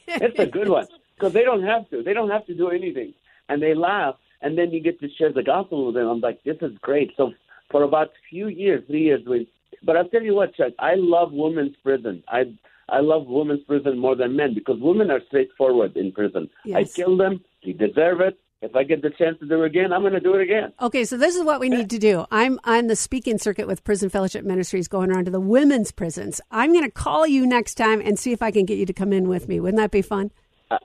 it's 0.06 0.38
a 0.38 0.46
good 0.46 0.68
one 0.68 0.86
because 1.14 1.32
they 1.32 1.42
don't 1.42 1.62
have 1.62 1.88
to. 1.90 2.02
They 2.02 2.12
don't 2.12 2.30
have 2.30 2.46
to 2.46 2.54
do 2.54 2.68
anything, 2.68 3.14
and 3.48 3.62
they 3.62 3.74
laugh. 3.74 4.16
And 4.42 4.56
then 4.56 4.70
you 4.70 4.80
get 4.80 5.00
to 5.00 5.08
share 5.18 5.32
the 5.32 5.42
gospel 5.42 5.86
with 5.86 5.94
them. 5.94 6.06
I'm 6.08 6.20
like, 6.20 6.42
this 6.44 6.58
is 6.60 6.72
great. 6.82 7.12
So 7.16 7.32
for 7.70 7.82
about 7.82 8.08
a 8.08 8.20
few 8.30 8.48
years, 8.48 8.84
three 8.86 9.02
years, 9.04 9.22
we 9.26 9.48
but 9.82 9.96
I'll 9.96 10.08
tell 10.08 10.22
you 10.22 10.34
what, 10.34 10.54
Chuck, 10.54 10.72
I 10.78 10.94
love 10.96 11.32
women's 11.32 11.76
prison. 11.82 12.22
I 12.28 12.54
I 12.88 13.00
love 13.00 13.26
women's 13.26 13.64
prison 13.64 13.98
more 13.98 14.14
than 14.14 14.36
men 14.36 14.54
because 14.54 14.78
women 14.80 15.10
are 15.10 15.20
straightforward 15.26 15.96
in 15.96 16.12
prison. 16.12 16.48
Yes. 16.64 16.76
I 16.76 16.84
kill 16.84 17.16
them. 17.16 17.42
They 17.64 17.72
deserve 17.72 18.20
it. 18.20 18.38
If 18.62 18.74
I 18.74 18.84
get 18.84 19.02
the 19.02 19.10
chance 19.10 19.38
to 19.40 19.46
do 19.46 19.62
it 19.64 19.66
again, 19.66 19.92
I'm 19.92 20.00
going 20.00 20.14
to 20.14 20.20
do 20.20 20.34
it 20.34 20.42
again. 20.42 20.72
Okay, 20.80 21.04
so 21.04 21.18
this 21.18 21.36
is 21.36 21.44
what 21.44 21.60
we 21.60 21.68
need 21.68 21.90
to 21.90 21.98
do. 21.98 22.24
I'm 22.30 22.58
on 22.64 22.86
the 22.86 22.96
speaking 22.96 23.36
circuit 23.36 23.66
with 23.66 23.84
Prison 23.84 24.08
Fellowship 24.08 24.44
Ministries 24.46 24.88
going 24.88 25.10
around 25.10 25.26
to 25.26 25.30
the 25.30 25.40
women's 25.40 25.92
prisons. 25.92 26.40
I'm 26.50 26.72
going 26.72 26.84
to 26.84 26.90
call 26.90 27.26
you 27.26 27.46
next 27.46 27.74
time 27.74 28.00
and 28.00 28.18
see 28.18 28.32
if 28.32 28.40
I 28.42 28.50
can 28.50 28.64
get 28.64 28.78
you 28.78 28.86
to 28.86 28.94
come 28.94 29.12
in 29.12 29.28
with 29.28 29.46
me. 29.46 29.60
Wouldn't 29.60 29.78
that 29.78 29.90
be 29.90 30.00
fun? 30.00 30.30
I, 30.70 30.78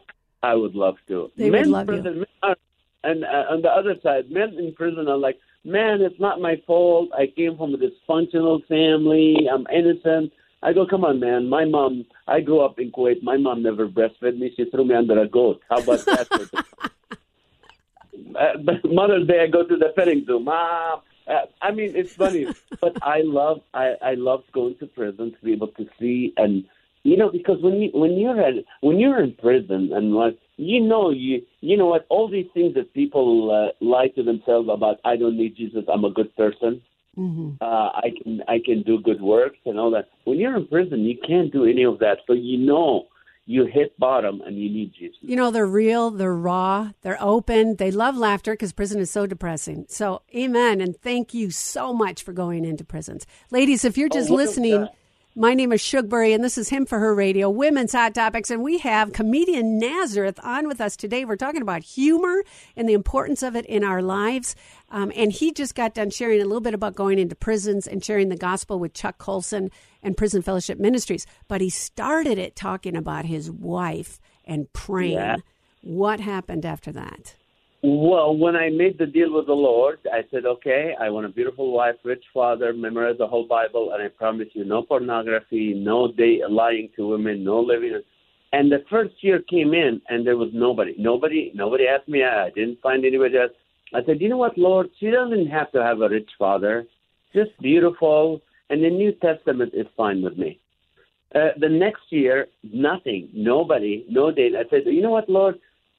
I 0.43 0.55
would 0.55 0.75
love 0.75 0.95
to. 1.07 1.31
They 1.37 1.49
men 1.49 1.61
would 1.61 1.69
love 1.69 1.87
prison, 1.87 2.15
you. 2.17 2.25
Are, 2.43 2.57
and 3.05 3.23
uh, 3.23 3.45
on 3.49 3.61
the 3.61 3.69
other 3.69 3.95
side, 4.03 4.29
men 4.29 4.53
in 4.59 4.73
prison 4.75 5.07
are 5.07 5.17
like, 5.17 5.39
man, 5.63 6.01
it's 6.01 6.19
not 6.19 6.41
my 6.41 6.61
fault. 6.67 7.09
I 7.17 7.27
came 7.33 7.55
from 7.55 7.73
a 7.73 7.77
dysfunctional 7.77 8.67
family. 8.67 9.47
I'm 9.51 9.65
innocent. 9.73 10.33
I 10.61 10.73
go, 10.73 10.85
come 10.85 11.05
on, 11.05 11.21
man. 11.21 11.47
My 11.47 11.63
mom, 11.63 12.05
I 12.27 12.41
grew 12.41 12.59
up 12.59 12.79
in 12.79 12.91
Kuwait. 12.91 13.23
My 13.23 13.37
mom 13.37 13.63
never 13.63 13.87
breastfed 13.87 14.37
me. 14.37 14.53
She 14.57 14.65
threw 14.69 14.85
me 14.85 14.93
under 14.93 15.19
a 15.21 15.27
goat. 15.27 15.61
How 15.69 15.79
about 15.79 16.05
that? 16.05 16.90
uh, 18.41 18.77
Mother's 18.86 19.27
Day, 19.27 19.41
I 19.43 19.48
go 19.48 19.65
to 19.65 19.77
the 19.77 19.89
petting 19.95 20.25
zoo. 20.25 20.39
Mom, 20.39 21.01
uh, 21.27 21.33
I 21.62 21.71
mean, 21.71 21.93
it's 21.95 22.13
funny, 22.13 22.48
but 22.81 22.98
I 23.03 23.21
love, 23.24 23.62
I, 23.74 23.95
I 24.01 24.13
love 24.15 24.43
going 24.51 24.75
to 24.79 24.88
prison 24.88 25.31
to 25.31 25.45
be 25.45 25.53
able 25.53 25.69
to 25.69 25.88
see 26.00 26.33
and 26.38 26.65
you 27.03 27.17
know, 27.17 27.31
because 27.31 27.62
when 27.62 27.81
you 27.81 27.89
when 27.93 28.17
you're 28.17 28.39
at 28.39 28.53
when 28.81 29.00
you're 29.00 29.24
in 29.24 29.33
prison 29.33 29.91
and 29.91 30.13
what 30.13 30.38
you 30.57 30.79
know 30.79 31.10
you 31.10 31.41
you 31.62 31.75
know 31.75 31.88
what 31.88 32.05
all 32.10 32.29
these 32.29 32.45
things 32.53 32.75
that 32.75 32.93
people 32.93 33.50
uh, 33.51 33.83
lie 33.83 34.10
to 34.10 34.24
themselves 34.24 34.69
about. 34.71 35.00
I 35.03 35.15
don't 35.15 35.36
need 35.36 35.55
Jesus. 35.55 35.83
I'm 35.91 36.05
a 36.05 36.12
good 36.12 36.36
person. 36.36 36.81
Mm-hmm. 37.17 37.53
Uh, 37.60 37.65
I 37.65 38.12
can 38.21 38.41
I 38.48 38.60
can 38.63 38.83
do 38.83 39.00
good 39.01 39.19
works 39.19 39.57
and 39.65 39.79
all 39.79 39.89
that. 39.91 40.10
When 40.25 40.38
you're 40.38 40.55
in 40.55 40.67
prison, 40.67 41.00
you 41.01 41.17
can't 41.27 41.51
do 41.51 41.65
any 41.65 41.83
of 41.83 41.98
that. 42.00 42.19
So 42.27 42.33
you 42.33 42.60
know 42.60 43.07
you 43.45 43.65
hit 43.65 43.98
bottom 44.00 44.41
and 44.41 44.57
you 44.57 44.69
need 44.69 44.93
Jesus. 44.98 45.17
You 45.21 45.36
know, 45.36 45.51
they're 45.51 45.65
real, 45.65 46.12
they're 46.12 46.36
raw, 46.36 46.91
they're 47.01 47.21
open, 47.21 47.75
they 47.77 47.91
love 47.91 48.15
laughter 48.15 48.53
because 48.53 48.71
prison 48.71 49.00
is 49.00 49.12
so 49.12 49.25
depressing. 49.25 49.86
So, 49.89 50.21
amen. 50.36 50.79
And 50.79 50.95
thank 50.95 51.33
you 51.33 51.51
so 51.51 51.93
much 51.93 52.24
for 52.24 52.33
going 52.33 52.65
into 52.65 52.83
prisons. 52.83 53.25
Ladies, 53.50 53.83
if 53.83 53.98
you're 53.98 54.10
oh, 54.12 54.15
just 54.15 54.29
oh, 54.29 54.36
listening, 54.36 54.88
my 55.35 55.53
name 55.53 55.71
is 55.71 55.81
Shugbury, 55.81 56.35
and 56.35 56.43
this 56.43 56.57
is 56.57 56.69
Him 56.69 56.85
for 56.85 57.00
Her 57.00 57.15
Radio, 57.15 57.50
Women's 57.50 57.93
Hot 57.93 58.13
Topics. 58.13 58.51
And 58.51 58.61
we 58.61 58.79
have 58.79 59.13
comedian 59.13 59.79
Nazareth 59.79 60.39
on 60.43 60.67
with 60.67 60.81
us 60.81 60.97
today. 60.97 61.23
We're 61.23 61.38
talking 61.38 61.61
about 61.61 61.83
humor 61.83 62.43
and 62.75 62.88
the 62.88 62.93
importance 62.93 63.41
of 63.41 63.55
it 63.55 63.65
in 63.65 63.83
our 63.83 64.01
lives. 64.01 64.55
Um, 64.89 65.11
and 65.15 65.31
he 65.31 65.51
just 65.53 65.73
got 65.73 65.93
done 65.93 66.09
sharing 66.09 66.41
a 66.41 66.45
little 66.45 66.59
bit 66.59 66.73
about 66.73 66.95
going 66.95 67.17
into 67.17 67.35
prisons 67.35 67.88
and 67.88 68.03
sharing 68.03 68.29
the 68.29 68.35
gospel 68.35 68.77
with 68.77 68.93
Chuck 68.93 69.17
Colson 69.17 69.71
and 70.03 70.17
Prison 70.17 70.41
Fellowship 70.41 70.79
Ministries. 70.79 71.25
But 71.47 71.61
he 71.61 71.69
started 71.69 72.38
it 72.38 72.55
talking 72.55 72.97
about 72.97 73.25
his 73.25 73.50
wife 73.50 74.19
and 74.43 74.71
praying. 74.73 75.13
Yeah. 75.13 75.38
What 75.81 76.19
happened 76.19 76.65
after 76.65 76.91
that? 76.91 77.35
Well, 77.83 78.38
when 78.38 78.55
I 78.55 78.69
made 78.69 79.00
the 79.00 79.07
deal 79.07 79.33
with 79.33 79.47
the 79.47 79.53
Lord, 79.53 79.97
I 80.13 80.21
said, 80.29 80.45
okay, 80.45 80.93
I 81.00 81.09
want 81.09 81.25
a 81.25 81.29
beautiful 81.29 81.71
wife, 81.71 81.95
rich 82.03 82.23
father, 82.31 82.73
memorize 82.73 83.17
the 83.17 83.25
whole 83.25 83.47
Bible, 83.47 83.93
and 83.93 84.03
I 84.03 84.07
promise 84.07 84.50
you 84.53 84.65
no 84.65 84.83
pornography, 84.83 85.73
no 85.75 86.11
day, 86.11 86.41
lying 86.47 86.89
to 86.95 87.07
women, 87.07 87.43
no 87.43 87.59
living. 87.59 88.00
And 88.53 88.71
the 88.71 88.83
first 88.88 89.15
year 89.21 89.39
came 89.50 89.73
in, 89.73 90.00
and 90.09 90.27
there 90.27 90.38
was 90.38 90.51
nobody. 90.53 90.93
Nobody, 91.00 91.51
nobody 91.55 91.88
asked 91.88 92.07
me. 92.07 92.23
I 92.23 92.51
didn't 92.51 92.81
find 92.81 93.03
anybody 93.03 93.38
else. 93.38 93.51
I 93.95 94.05
said, 94.05 94.21
you 94.21 94.29
know 94.29 94.38
what, 94.38 94.59
Lord? 94.59 94.89
She 95.00 95.09
doesn't 95.09 95.47
have 95.47 95.71
to 95.71 95.81
have 95.81 96.01
a 96.01 96.09
rich 96.09 96.29
father, 96.38 96.85
just 97.33 97.50
beautiful, 97.61 98.41
and 98.69 98.83
the 98.83 98.91
New 98.91 99.11
Testament 99.13 99.73
is 99.73 99.88
fine 99.97 100.21
with 100.21 100.38
me. 100.38 100.59
Uh, 101.33 101.50
the 101.57 101.69
next 101.69 102.03
year, 102.09 102.45
nothing, 102.61 103.29
nobody, 103.33 104.05
no 104.07 104.31
date. 104.31 104.53
I 104.55 104.69
said, 104.69 104.81
you 104.85 105.01
know 105.01 105.11
what, 105.11 105.29
Lord? 105.29 105.55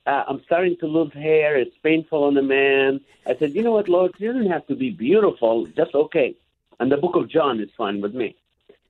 Uh, 0.07 0.25
I'm 0.29 0.43
starting 0.45 0.77
to 0.81 0.87
lose 0.87 1.13
hair. 1.13 1.57
It's 1.57 1.77
painful 1.83 2.25
on 2.25 2.35
the 2.35 2.43
man. 2.43 3.01
I 3.27 3.37
said, 3.39 3.53
you 3.55 3.63
know 3.63 3.73
what, 3.73 3.89
Lord, 3.89 4.13
you 4.19 4.33
don't 4.33 4.51
have 4.51 4.67
to 4.67 4.75
be 4.75 4.91
beautiful, 4.91 5.67
just 5.77 5.95
okay. 5.95 6.35
And 6.81 6.91
the 6.91 6.97
book 6.97 7.15
of 7.15 7.29
John 7.29 7.61
is 7.61 7.71
fine 7.77 8.01
with 8.01 8.15
me. 8.15 8.37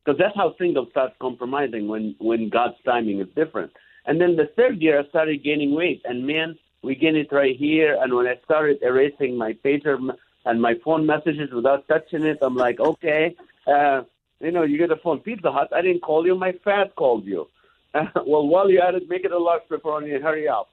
Because 0.04 0.18
that's 0.18 0.34
how 0.34 0.54
singles 0.58 0.88
start 0.90 1.18
compromising 1.20 1.86
when, 1.86 2.16
when 2.18 2.48
God's 2.48 2.76
timing 2.84 3.20
is 3.20 3.28
different. 3.36 3.72
And 4.06 4.20
then 4.20 4.36
the 4.36 4.50
third 4.56 4.80
year, 4.80 5.00
I 5.00 5.08
started 5.08 5.44
gaining 5.44 5.74
weight. 5.74 6.02
And 6.04 6.26
man, 6.26 6.58
we 6.82 6.94
gain 6.96 7.14
it 7.14 7.30
right 7.30 7.56
here. 7.56 7.98
And 8.00 8.14
when 8.14 8.26
I 8.26 8.36
started 8.44 8.78
erasing 8.82 9.36
my 9.36 9.52
pager 9.52 9.98
and 10.44 10.60
my 10.60 10.74
phone 10.84 11.06
messages 11.06 11.52
without 11.52 11.86
touching 11.86 12.24
it, 12.24 12.38
I'm 12.42 12.56
like, 12.56 12.80
okay, 12.80 13.36
uh, 13.66 14.02
you 14.40 14.50
know, 14.50 14.64
you 14.64 14.78
get 14.78 14.90
a 14.90 14.96
phone. 14.96 15.20
Pizza 15.20 15.52
Hut, 15.52 15.68
I 15.72 15.82
didn't 15.82 16.02
call 16.02 16.26
you. 16.26 16.34
My 16.34 16.52
fat 16.64 16.96
called 16.96 17.24
you. 17.24 17.46
Uh, 17.94 18.06
well, 18.26 18.48
while 18.48 18.68
you're 18.70 18.82
at 18.82 18.94
it, 18.94 19.08
make 19.08 19.24
it 19.24 19.30
a 19.30 19.38
large 19.38 19.62
pepperoni 19.70 20.14
and 20.14 20.24
hurry 20.24 20.48
up. 20.48 20.68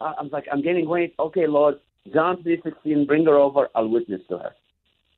I 0.00 0.22
was 0.22 0.32
like, 0.32 0.46
I'm 0.50 0.62
getting 0.62 0.88
weight. 0.88 1.14
Okay, 1.18 1.46
Lord, 1.46 1.76
John 2.12 2.42
3.16, 2.42 3.06
bring 3.06 3.26
her 3.26 3.36
over. 3.36 3.68
I'll 3.74 3.88
witness 3.88 4.22
to 4.28 4.38
her. 4.38 4.54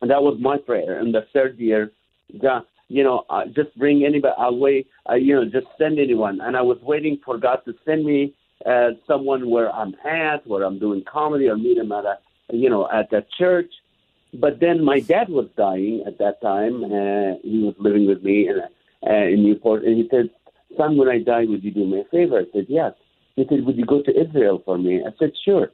And 0.01 0.11
that 0.11 0.23
was 0.23 0.39
my 0.41 0.59
prayer. 0.59 1.01
In 1.01 1.13
the 1.13 1.27
third 1.33 1.59
year, 1.59 1.93
God, 2.41 2.63
you 2.89 3.05
know, 3.05 3.25
uh, 3.31 3.47
just 3.47 3.77
bring 3.79 4.05
anybody. 4.05 4.35
I'll 4.37 4.59
wait. 4.59 4.89
Uh, 5.09 5.15
you 5.15 5.35
know, 5.35 5.45
just 5.45 5.67
send 5.79 5.99
anyone. 5.99 6.41
And 6.41 6.57
I 6.57 6.63
was 6.63 6.79
waiting 6.83 7.19
for 7.25 7.39
God 7.39 7.61
to 7.67 7.75
send 7.87 8.05
me 8.05 8.35
uh, 8.67 8.91
someone 9.07 9.49
where 9.49 9.73
I'm 9.73 9.95
at, 10.05 10.47
where 10.47 10.65
I'm 10.65 10.79
doing 10.79 11.05
comedy, 11.11 11.49
or 11.49 11.57
meet 11.57 11.79
him 11.79 11.93
at 11.93 12.05
a, 12.05 12.19
you 12.53 12.69
know, 12.69 12.89
at 12.91 13.13
a 13.13 13.25
church. 13.39 13.73
But 14.35 14.61
then 14.61 14.85
my 14.85 15.01
dad 15.01 15.29
was 15.29 15.47
dying 15.57 16.03
at 16.07 16.19
that 16.19 16.41
time. 16.43 16.85
Uh, 16.85 17.39
he 17.43 17.63
was 17.63 17.75
living 17.79 18.07
with 18.07 18.23
me 18.23 18.49
in, 18.49 18.61
uh, 19.07 19.15
in 19.15 19.43
Newport, 19.43 19.85
and 19.85 19.97
he 19.97 20.09
said, 20.11 20.31
"Son, 20.77 20.97
when 20.97 21.09
I 21.09 21.19
die, 21.19 21.45
would 21.45 21.63
you 21.63 21.71
do 21.71 21.85
me 21.85 22.01
a 22.01 22.05
favor?" 22.05 22.41
I 22.41 22.47
said, 22.53 22.67
"Yes." 22.69 22.95
He 23.37 23.45
said, 23.49 23.65
Would 23.65 23.77
you 23.77 23.85
go 23.85 24.03
to 24.03 24.11
Israel 24.11 24.63
for 24.65 24.79
me? 24.79 25.03
I 25.07 25.11
said, 25.19 25.33
Sure. 25.45 25.69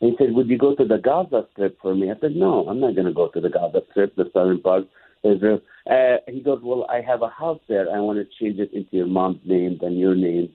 He 0.00 0.14
said, 0.18 0.32
Would 0.32 0.48
you 0.48 0.58
go 0.58 0.74
to 0.74 0.84
the 0.84 0.98
Gaza 0.98 1.46
Strip 1.52 1.78
for 1.80 1.94
me? 1.94 2.10
I 2.10 2.14
said, 2.20 2.36
No, 2.36 2.66
I'm 2.68 2.80
not 2.80 2.94
going 2.94 3.06
to 3.06 3.12
go 3.12 3.28
to 3.28 3.40
the 3.40 3.48
Gaza 3.48 3.82
Strip, 3.90 4.16
the 4.16 4.30
southern 4.32 4.60
part 4.60 4.82
of 4.82 5.36
Israel. 5.36 5.60
Uh, 5.90 6.16
he 6.28 6.40
goes, 6.40 6.60
Well, 6.62 6.86
I 6.90 7.00
have 7.00 7.22
a 7.22 7.28
house 7.28 7.60
there. 7.68 7.86
I 7.90 8.00
want 8.00 8.18
to 8.18 8.26
change 8.40 8.58
it 8.58 8.72
into 8.72 8.96
your 8.96 9.06
mom's 9.06 9.40
name 9.44 9.78
and 9.82 9.98
your 9.98 10.14
name, 10.14 10.50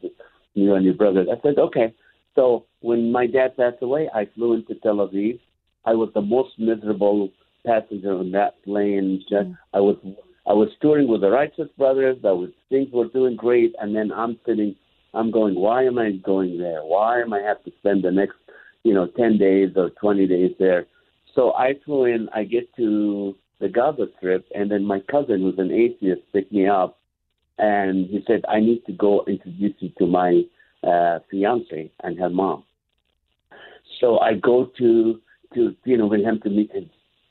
you 0.53 0.73
and 0.75 0.85
your 0.85 0.95
brother. 0.95 1.25
I 1.31 1.41
said, 1.41 1.57
Okay. 1.57 1.93
So 2.35 2.65
when 2.81 3.11
my 3.11 3.27
dad 3.27 3.57
passed 3.57 3.81
away, 3.81 4.09
I 4.13 4.27
flew 4.35 4.53
into 4.53 4.75
Tel 4.75 4.97
Aviv. 4.97 5.39
I 5.85 5.93
was 5.93 6.09
the 6.13 6.21
most 6.21 6.57
miserable 6.59 7.29
passenger 7.65 8.13
on 8.13 8.31
that 8.31 8.63
plane. 8.63 9.23
Mm. 9.31 9.57
I 9.73 9.79
was 9.79 9.97
I 10.47 10.53
was 10.53 10.69
touring 10.81 11.07
with 11.07 11.21
the 11.21 11.29
Righteous 11.29 11.69
Brothers. 11.77 12.17
I 12.23 12.31
was 12.31 12.49
things 12.69 12.89
were 12.93 13.07
doing 13.07 13.35
great, 13.35 13.73
and 13.81 13.95
then 13.95 14.11
I'm 14.11 14.39
sitting 14.45 14.75
I'm 15.13 15.31
going, 15.31 15.55
why 15.55 15.83
am 15.83 15.97
I 15.97 16.11
going 16.11 16.57
there? 16.57 16.81
Why 16.81 17.21
am 17.21 17.33
I 17.33 17.39
have 17.39 17.63
to 17.63 17.71
spend 17.79 18.03
the 18.03 18.11
next, 18.11 18.35
you 18.83 18.93
know, 18.93 19.07
10 19.07 19.37
days 19.37 19.69
or 19.75 19.89
20 19.89 20.27
days 20.27 20.51
there? 20.59 20.85
So 21.35 21.53
I 21.53 21.73
flew 21.85 22.05
in, 22.05 22.29
I 22.33 22.43
get 22.43 22.73
to 22.75 23.35
the 23.59 23.69
Gaza 23.69 24.07
Strip, 24.17 24.45
and 24.53 24.69
then 24.69 24.85
my 24.85 24.99
cousin, 25.11 25.41
who's 25.41 25.57
an 25.57 25.71
atheist, 25.71 26.21
picked 26.31 26.51
me 26.51 26.67
up, 26.67 26.97
and 27.57 28.07
he 28.07 28.23
said, 28.25 28.43
I 28.47 28.59
need 28.59 28.85
to 28.85 28.93
go 28.93 29.23
introduce 29.27 29.75
you 29.79 29.89
to 29.97 30.07
my 30.07 30.43
uh, 30.83 31.19
fiance 31.29 31.91
and 32.03 32.19
her 32.19 32.29
mom. 32.29 32.63
So 33.99 34.19
I 34.19 34.35
go 34.35 34.71
to, 34.77 35.19
to, 35.55 35.75
you 35.83 35.97
know, 35.97 36.07
with 36.07 36.21
him 36.21 36.39
to 36.43 36.49
meet 36.49 36.71
his 36.73 36.85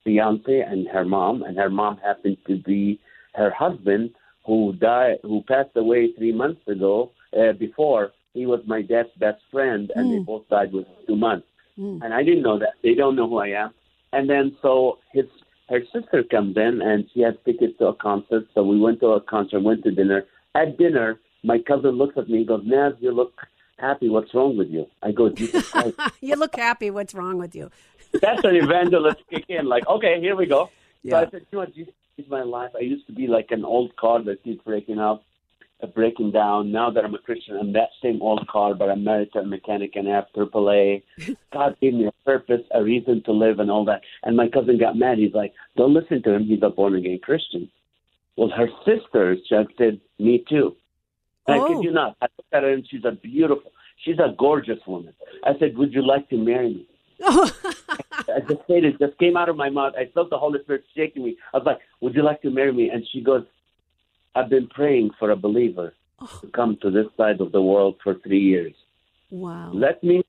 fiance 0.05 0.61
and 0.61 0.87
her 0.89 1.05
mom, 1.05 1.43
and 1.43 1.57
her 1.57 1.71
mom 1.71 1.97
happened 1.99 2.37
to 2.47 2.57
be 2.59 3.01
her 3.35 3.51
husband 3.51 4.11
who 4.45 4.75
died, 4.75 5.19
who 5.23 5.43
passed 5.43 5.77
away 5.77 6.13
three 6.13 6.33
months 6.33 6.67
ago, 6.67 7.11
uh, 7.37 7.53
before, 7.53 8.13
he 8.35 8.47
was 8.47 8.61
my 8.67 8.83
dad's 8.83 9.09
best 9.19 9.41
friend, 9.51 9.91
and 9.95 10.07
mm. 10.07 10.19
they 10.19 10.25
both 10.25 10.49
died 10.49 10.73
within 10.73 10.95
two 11.07 11.17
months. 11.17 11.47
Mm. 11.79 12.03
And 12.03 12.15
I 12.15 12.23
didn't 12.23 12.43
know 12.43 12.59
that. 12.59 12.75
They 12.83 12.95
don't 12.95 13.17
know 13.17 13.29
who 13.29 13.39
I 13.39 13.49
am. 13.49 13.75
And 14.13 14.29
then 14.29 14.57
so 14.63 14.99
his 15.13 15.27
her 15.69 15.81
sister 15.93 16.23
comes 16.23 16.57
in, 16.57 16.81
and 16.81 17.05
she 17.13 17.21
has 17.21 17.35
tickets 17.45 17.75
to 17.79 17.89
a 17.89 17.95
concert. 17.95 18.47
So 18.55 18.63
we 18.63 18.81
went 18.81 19.01
to 19.01 19.09
a 19.09 19.21
concert, 19.21 19.61
went 19.61 19.85
to 19.85 19.91
dinner. 19.91 20.25
At 20.55 20.79
dinner, 20.79 21.21
my 21.45 21.59
cousin 21.59 21.91
looks 21.91 22.17
at 22.17 22.29
me 22.29 22.39
and 22.39 22.49
goes, 22.49 22.63
Naz, 22.65 22.95
you 23.01 23.13
look 23.13 23.35
happy. 23.79 24.09
What's 24.09 24.35
wrong 24.35 24.57
with 24.57 24.71
you? 24.71 24.87
I 25.03 25.13
go, 25.13 25.29
Jesus 25.29 25.69
Christ. 25.71 25.99
you 26.21 26.37
look 26.37 26.57
happy. 26.57 26.91
What's 26.91 27.15
wrong 27.15 27.39
with 27.39 27.55
you? 27.55 27.71
That's 28.23 28.43
an 28.45 28.57
evangelist 28.57 29.19
kick 29.31 29.45
in. 29.49 29.67
Like, 29.67 29.87
okay, 29.87 30.21
here 30.21 30.37
we 30.37 30.47
go. 30.47 30.71
Yeah. 31.03 31.11
So 31.11 31.17
I 31.19 31.31
said, 31.31 31.41
you 31.41 31.47
know 31.53 31.59
what, 31.61 31.75
Jesus 31.75 31.95
is 32.17 32.29
my 32.29 32.43
life. 32.43 32.71
I 32.75 32.81
used 32.81 33.07
to 33.07 33.13
be 33.13 33.27
like 33.27 33.49
an 33.51 33.65
old 33.65 33.95
car 33.97 34.23
that 34.23 34.43
keeps 34.43 34.65
breaking 34.65 34.99
up 34.99 35.23
Uh, 35.81 35.87
breaking 35.87 36.33
down. 36.33 36.73
Now 36.73 36.91
that 36.91 37.05
I'm 37.05 37.15
a 37.15 37.19
Christian, 37.19 37.57
I'm 37.57 37.73
that 37.75 37.91
same 38.03 38.21
old 38.21 38.45
car, 38.49 38.75
but 38.75 38.91
I'm 38.91 39.05
married 39.05 39.33
to 39.35 39.41
a 39.41 39.47
mechanic 39.47 39.93
and 39.95 40.09
I 40.09 40.17
have 40.17 40.25
AAA. 40.37 41.05
God 41.53 41.77
gave 41.81 41.95
me 41.95 42.07
a 42.07 42.13
purpose, 42.25 42.63
a 42.75 42.83
reason 42.83 43.23
to 43.27 43.33
live, 43.33 43.61
and 43.61 43.71
all 43.71 43.85
that. 43.85 44.01
And 44.25 44.37
my 44.37 44.49
cousin 44.49 44.77
got 44.77 44.97
mad. 44.97 45.19
He's 45.19 45.35
like, 45.35 45.53
"Don't 45.77 45.95
listen 45.95 46.21
to 46.25 46.33
him. 46.33 46.47
He's 46.47 46.65
a 46.65 46.71
born 46.71 46.97
again 46.97 47.21
Christian." 47.23 47.71
Well, 48.37 48.51
her 48.51 48.69
sister 48.85 49.37
said, 49.49 50.01
"Me 50.19 50.45
too." 50.49 50.75
Oh. 51.47 51.53
I 51.53 51.69
kid 51.69 51.77
oh. 51.77 51.83
you 51.83 51.93
not. 51.93 52.17
I 52.21 52.27
looked 52.37 52.53
at 52.53 52.65
her 52.65 52.73
and 52.73 52.85
she's 52.91 53.05
a 53.05 53.13
beautiful. 53.13 53.71
She's 54.05 54.19
a 54.19 54.35
gorgeous 54.37 54.81
woman. 54.85 55.15
I 55.45 55.53
said, 55.61 55.79
"Would 55.79 55.93
you 55.93 56.05
like 56.05 56.29
to 56.31 56.37
marry 56.37 56.71
me?" 56.75 56.89
I 57.23 58.41
just 58.49 58.67
said 58.67 58.85
it. 58.85 58.99
Just 58.99 59.17
came 59.19 59.37
out 59.37 59.49
of 59.49 59.57
my 59.57 59.71
mouth. 59.71 59.93
I 59.97 60.11
felt 60.13 60.31
the 60.31 60.39
Holy 60.39 60.61
Spirit 60.65 60.83
shaking 60.97 61.25
me. 61.25 61.37
I 61.55 61.59
was 61.59 61.67
like, 61.67 61.79
"Would 62.01 62.17
you 62.17 62.25
like 62.25 62.43
to 62.43 62.51
marry 62.51 62.73
me?" 62.73 62.91
And 62.91 63.05
she 63.13 63.21
goes, 63.21 63.45
I've 64.35 64.51
been 64.51 64.69
praying 64.69 65.11
for 65.19 65.31
a 65.31 65.37
believer 65.37 65.95
oh. 66.21 66.39
to 66.41 66.49
come 66.49 66.79
to 66.83 66.91
this 66.91 67.07
side 67.17 67.41
of 67.41 67.53
the 67.53 67.63
world 67.63 67.97
for 68.03 68.15
three 68.15 68.41
years. 68.41 68.75
Wow. 69.31 69.71
Let 69.73 70.03
me 70.03 70.23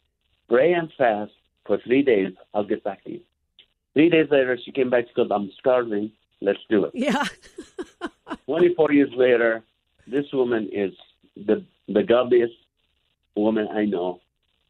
pray 0.47 0.73
and 0.73 0.91
fast 0.97 1.31
for 1.65 1.77
three 1.85 2.01
days. 2.01 2.33
I'll 2.53 2.65
get 2.65 2.83
back 2.83 3.03
to 3.05 3.11
you. 3.11 3.21
Three 3.93 4.09
days 4.09 4.27
later, 4.29 4.57
she 4.63 4.71
came 4.71 4.89
back. 4.89 5.05
She 5.07 5.13
goes, 5.13 5.29
I'm 5.31 5.51
starving. 5.59 6.11
Let's 6.41 6.59
do 6.69 6.85
it. 6.85 6.91
Yeah. 6.93 7.23
24 8.45 8.91
years 8.91 9.11
later, 9.15 9.63
this 10.07 10.25
woman 10.33 10.69
is 10.71 10.91
the, 11.35 11.63
the 11.87 12.03
godliest 12.03 12.53
woman 13.35 13.67
I 13.73 13.85
know. 13.85 14.21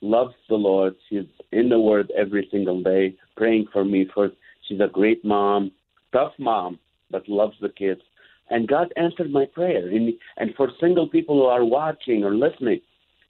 Loves 0.02 0.34
the 0.48 0.56
Lord. 0.56 0.96
She's 1.10 1.26
in 1.52 1.70
the 1.70 1.80
Word 1.80 2.12
every 2.18 2.48
single 2.52 2.82
day, 2.82 3.16
praying 3.36 3.68
for 3.74 3.84
me. 3.84 4.08
For 4.14 4.32
she's 4.68 4.80
a 4.80 4.88
great 4.88 5.26
mom, 5.26 5.72
tough 6.14 6.32
mom, 6.40 6.80
but 7.12 7.28
loves 7.28 7.56
the 7.62 7.70
kids. 7.70 8.02
And 8.50 8.68
God 8.68 8.92
answered 8.98 9.32
my 9.32 9.46
prayer. 9.46 9.88
And, 9.88 10.14
and 10.38 10.56
for 10.56 10.70
single 10.80 11.08
people 11.08 11.36
who 11.36 11.46
are 11.46 11.64
watching 11.64 12.24
or 12.24 12.36
listening, 12.36 12.82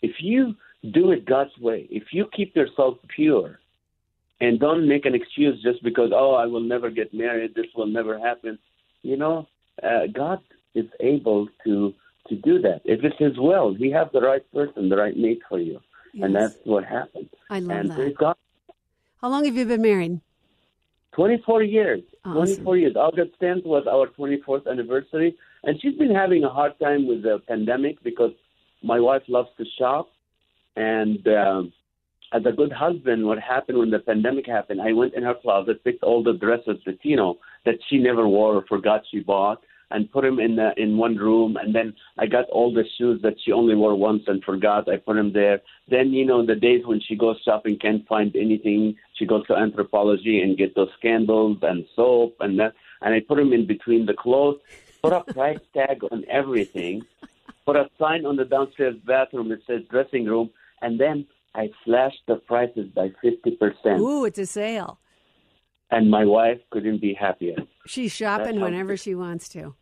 if 0.01 0.15
you 0.19 0.55
do 0.91 1.11
it 1.11 1.25
God's 1.25 1.57
way, 1.59 1.87
if 1.89 2.03
you 2.11 2.29
keep 2.35 2.55
yourself 2.55 2.97
pure 3.13 3.59
and 4.39 4.59
don't 4.59 4.87
make 4.87 5.05
an 5.05 5.15
excuse 5.15 5.61
just 5.61 5.83
because, 5.83 6.11
oh, 6.13 6.33
I 6.33 6.45
will 6.45 6.61
never 6.61 6.89
get 6.89 7.13
married, 7.13 7.53
this 7.55 7.65
will 7.75 7.87
never 7.87 8.17
happen, 8.17 8.57
you 9.01 9.17
know, 9.17 9.47
uh, 9.83 10.07
God 10.13 10.39
is 10.75 10.85
able 10.99 11.47
to 11.65 11.93
to 12.27 12.35
do 12.35 12.59
that. 12.61 12.81
If 12.85 13.03
it's 13.03 13.17
His 13.17 13.37
will, 13.37 13.73
He 13.73 13.89
has 13.91 14.07
the 14.13 14.21
right 14.21 14.43
person, 14.53 14.89
the 14.89 14.97
right 14.97 15.17
mate 15.17 15.41
for 15.49 15.59
you. 15.59 15.79
Yes. 16.13 16.25
And 16.25 16.35
that's 16.35 16.55
what 16.63 16.85
happened. 16.85 17.29
I 17.49 17.59
love 17.59 17.77
and 17.77 17.89
that. 17.91 18.15
God. 18.17 18.35
How 19.21 19.29
long 19.29 19.45
have 19.45 19.55
you 19.55 19.65
been 19.65 19.81
married? 19.81 20.21
24 21.15 21.63
years. 21.63 22.01
Awesome. 22.25 22.55
24 22.63 22.77
years. 22.77 22.95
August 22.95 23.31
10th 23.41 23.65
was 23.65 23.85
our 23.89 24.07
24th 24.07 24.69
anniversary. 24.69 25.35
And 25.63 25.79
she's 25.81 25.95
been 25.95 26.13
having 26.13 26.43
a 26.43 26.49
hard 26.49 26.79
time 26.79 27.07
with 27.07 27.23
the 27.23 27.41
pandemic 27.47 28.01
because 28.03 28.31
my 28.83 28.99
wife 28.99 29.23
loves 29.27 29.49
to 29.57 29.65
shop. 29.77 30.09
And 30.75 31.27
um, 31.27 31.73
as 32.31 32.43
a 32.45 32.51
good 32.51 32.71
husband, 32.71 33.25
what 33.25 33.39
happened 33.39 33.79
when 33.79 33.89
the 33.89 33.99
pandemic 33.99 34.45
happened, 34.45 34.81
I 34.81 34.93
went 34.93 35.15
in 35.15 35.23
her 35.23 35.35
closet, 35.41 35.83
picked 35.83 36.03
all 36.03 36.23
the 36.23 36.33
dresses 36.33 36.77
that, 36.85 36.99
you 37.03 37.15
know, 37.15 37.37
that 37.65 37.75
she 37.89 37.97
never 37.97 38.27
wore 38.27 38.55
or 38.55 38.65
forgot 38.67 39.01
she 39.09 39.19
bought 39.19 39.61
and 39.91 40.11
put 40.11 40.23
them 40.23 40.39
in 40.39 40.55
the, 40.55 40.71
in 40.77 40.97
one 40.97 41.15
room. 41.15 41.57
And 41.57 41.73
then 41.73 41.93
I 42.17 42.27
got 42.27 42.45
all 42.49 42.73
the 42.73 42.83
shoes 42.97 43.21
that 43.23 43.35
she 43.43 43.51
only 43.51 43.75
wore 43.75 43.95
once 43.95 44.23
and 44.27 44.43
forgot. 44.43 44.89
I 44.89 44.97
put 44.97 45.15
them 45.15 45.33
there. 45.33 45.61
Then 45.89 46.11
you 46.11 46.25
know 46.25 46.45
the 46.45 46.55
days 46.55 46.85
when 46.85 47.01
she 47.01 47.15
goes 47.15 47.37
shopping 47.43 47.77
can't 47.79 48.07
find 48.07 48.35
anything. 48.35 48.95
She 49.17 49.25
goes 49.25 49.45
to 49.47 49.53
Anthropologie 49.53 50.43
and 50.43 50.57
get 50.57 50.75
those 50.75 50.91
candles 51.01 51.57
and 51.61 51.85
soap 51.95 52.35
and 52.39 52.59
that. 52.59 52.73
And 53.01 53.13
I 53.13 53.21
put 53.21 53.37
them 53.37 53.53
in 53.53 53.65
between 53.65 54.05
the 54.05 54.13
clothes. 54.13 54.59
Put 55.01 55.13
a 55.13 55.21
price 55.21 55.59
tag 55.73 56.01
on 56.11 56.25
everything. 56.29 57.03
Put 57.65 57.75
a 57.75 57.89
sign 57.99 58.25
on 58.25 58.35
the 58.35 58.45
downstairs 58.45 58.95
bathroom 59.05 59.49
that 59.49 59.59
says 59.65 59.81
dressing 59.89 60.25
room. 60.25 60.49
And 60.81 60.99
then 60.99 61.25
I 61.55 61.69
slashed 61.83 62.21
the 62.27 62.35
prices 62.35 62.89
by 62.93 63.11
50%. 63.23 63.99
Ooh, 63.99 64.25
it's 64.25 64.39
a 64.39 64.45
sale. 64.45 64.99
And 65.91 66.11
my 66.11 66.23
wife 66.23 66.59
couldn't 66.69 67.01
be 67.01 67.15
happier. 67.15 67.55
She's 67.87 68.11
shopping 68.11 68.59
whenever 68.61 68.95
she 68.95 69.15
wants 69.15 69.49
to. 69.49 69.73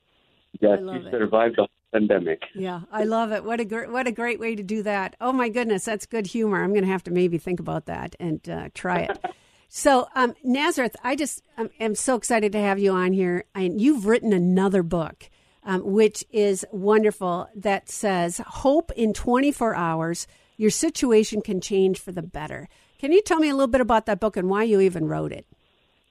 Yes, 0.59 0.79
she 0.79 1.11
survived 1.11 1.57
the 1.57 1.67
pandemic. 1.91 2.41
Yeah, 2.55 2.81
I 2.91 3.03
love 3.03 3.31
it. 3.31 3.43
What 3.43 3.59
a 3.59 3.65
gr- 3.65 3.89
what 3.89 4.07
a 4.07 4.11
great 4.11 4.39
way 4.39 4.55
to 4.55 4.63
do 4.63 4.83
that. 4.83 5.15
Oh 5.21 5.31
my 5.31 5.49
goodness, 5.49 5.85
that's 5.85 6.05
good 6.05 6.27
humor. 6.27 6.63
I'm 6.63 6.71
going 6.71 6.85
to 6.85 6.91
have 6.91 7.03
to 7.03 7.11
maybe 7.11 7.37
think 7.37 7.59
about 7.59 7.85
that 7.85 8.15
and 8.19 8.47
uh, 8.49 8.69
try 8.73 9.01
it. 9.01 9.19
so, 9.69 10.07
um, 10.15 10.35
Nazareth, 10.43 10.95
I 11.03 11.15
just 11.15 11.43
um, 11.57 11.69
am 11.79 11.95
so 11.95 12.15
excited 12.15 12.51
to 12.53 12.59
have 12.59 12.79
you 12.79 12.91
on 12.91 13.13
here, 13.13 13.45
and 13.55 13.79
you've 13.81 14.05
written 14.05 14.33
another 14.33 14.83
book. 14.83 15.29
Um, 15.63 15.81
which 15.81 16.23
is 16.31 16.65
wonderful, 16.71 17.49
that 17.53 17.89
says, 17.89 18.37
Hope 18.37 18.89
in 18.95 19.11
24 19.11 19.75
hours, 19.75 20.25
your 20.55 20.69
situation 20.69 21.41
can 21.41 21.59
change 21.59 21.99
for 21.99 22.13
the 22.13 22.21
better. 22.21 22.69
Can 22.99 23.11
you 23.11 23.21
tell 23.21 23.39
me 23.39 23.49
a 23.49 23.53
little 23.53 23.67
bit 23.67 23.81
about 23.81 24.05
that 24.05 24.21
book 24.21 24.37
and 24.37 24.49
why 24.49 24.63
you 24.63 24.79
even 24.79 25.09
wrote 25.09 25.33
it? 25.33 25.45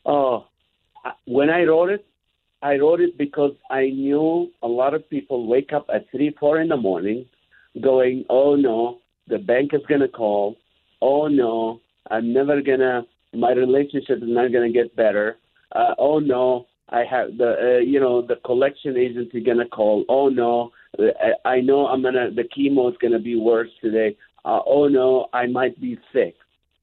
Oh, 0.04 0.46
when 1.24 1.50
I 1.50 1.64
wrote 1.64 1.90
it, 1.90 2.06
I 2.66 2.78
wrote 2.78 3.00
it 3.00 3.16
because 3.16 3.52
I 3.70 3.90
knew 3.90 4.50
a 4.60 4.66
lot 4.66 4.92
of 4.92 5.08
people 5.08 5.46
wake 5.46 5.72
up 5.72 5.86
at 5.94 6.10
three, 6.10 6.34
four 6.40 6.60
in 6.60 6.68
the 6.68 6.76
morning, 6.76 7.24
going, 7.80 8.24
"Oh 8.28 8.56
no, 8.56 8.98
the 9.28 9.38
bank 9.38 9.72
is 9.72 9.86
gonna 9.88 10.08
call. 10.08 10.56
Oh 11.00 11.28
no, 11.28 11.80
I'm 12.10 12.32
never 12.32 12.60
gonna. 12.60 13.06
My 13.32 13.52
relationship 13.52 14.18
is 14.20 14.32
not 14.38 14.52
gonna 14.52 14.72
get 14.78 14.96
better. 14.96 15.36
Uh, 15.70 15.94
oh 15.98 16.18
no, 16.18 16.66
I 16.88 17.04
have 17.04 17.38
the 17.38 17.50
uh, 17.66 17.82
you 17.92 18.00
know 18.00 18.20
the 18.20 18.36
collection 18.44 18.96
agency 18.96 19.40
gonna 19.40 19.68
call. 19.68 20.04
Oh 20.08 20.28
no, 20.28 20.72
I, 20.98 21.48
I 21.56 21.60
know 21.60 21.86
I'm 21.86 22.02
gonna 22.02 22.32
the 22.32 22.48
chemo 22.54 22.90
is 22.90 22.98
gonna 23.00 23.20
be 23.20 23.36
worse 23.36 23.70
today. 23.80 24.16
Uh, 24.44 24.60
oh 24.66 24.88
no, 24.88 25.28
I 25.32 25.46
might 25.46 25.80
be 25.80 25.96
sick 26.12 26.34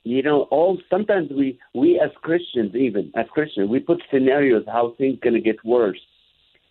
you 0.03 0.21
know, 0.21 0.43
all 0.51 0.77
sometimes 0.89 1.29
we 1.31 1.59
we 1.73 1.99
as 2.03 2.11
Christians, 2.21 2.75
even 2.75 3.11
as 3.15 3.25
Christians, 3.31 3.69
we 3.69 3.79
put 3.79 4.01
scenarios 4.11 4.63
how 4.67 4.95
things 4.97 5.19
to 5.33 5.41
get 5.41 5.63
worse. 5.63 5.99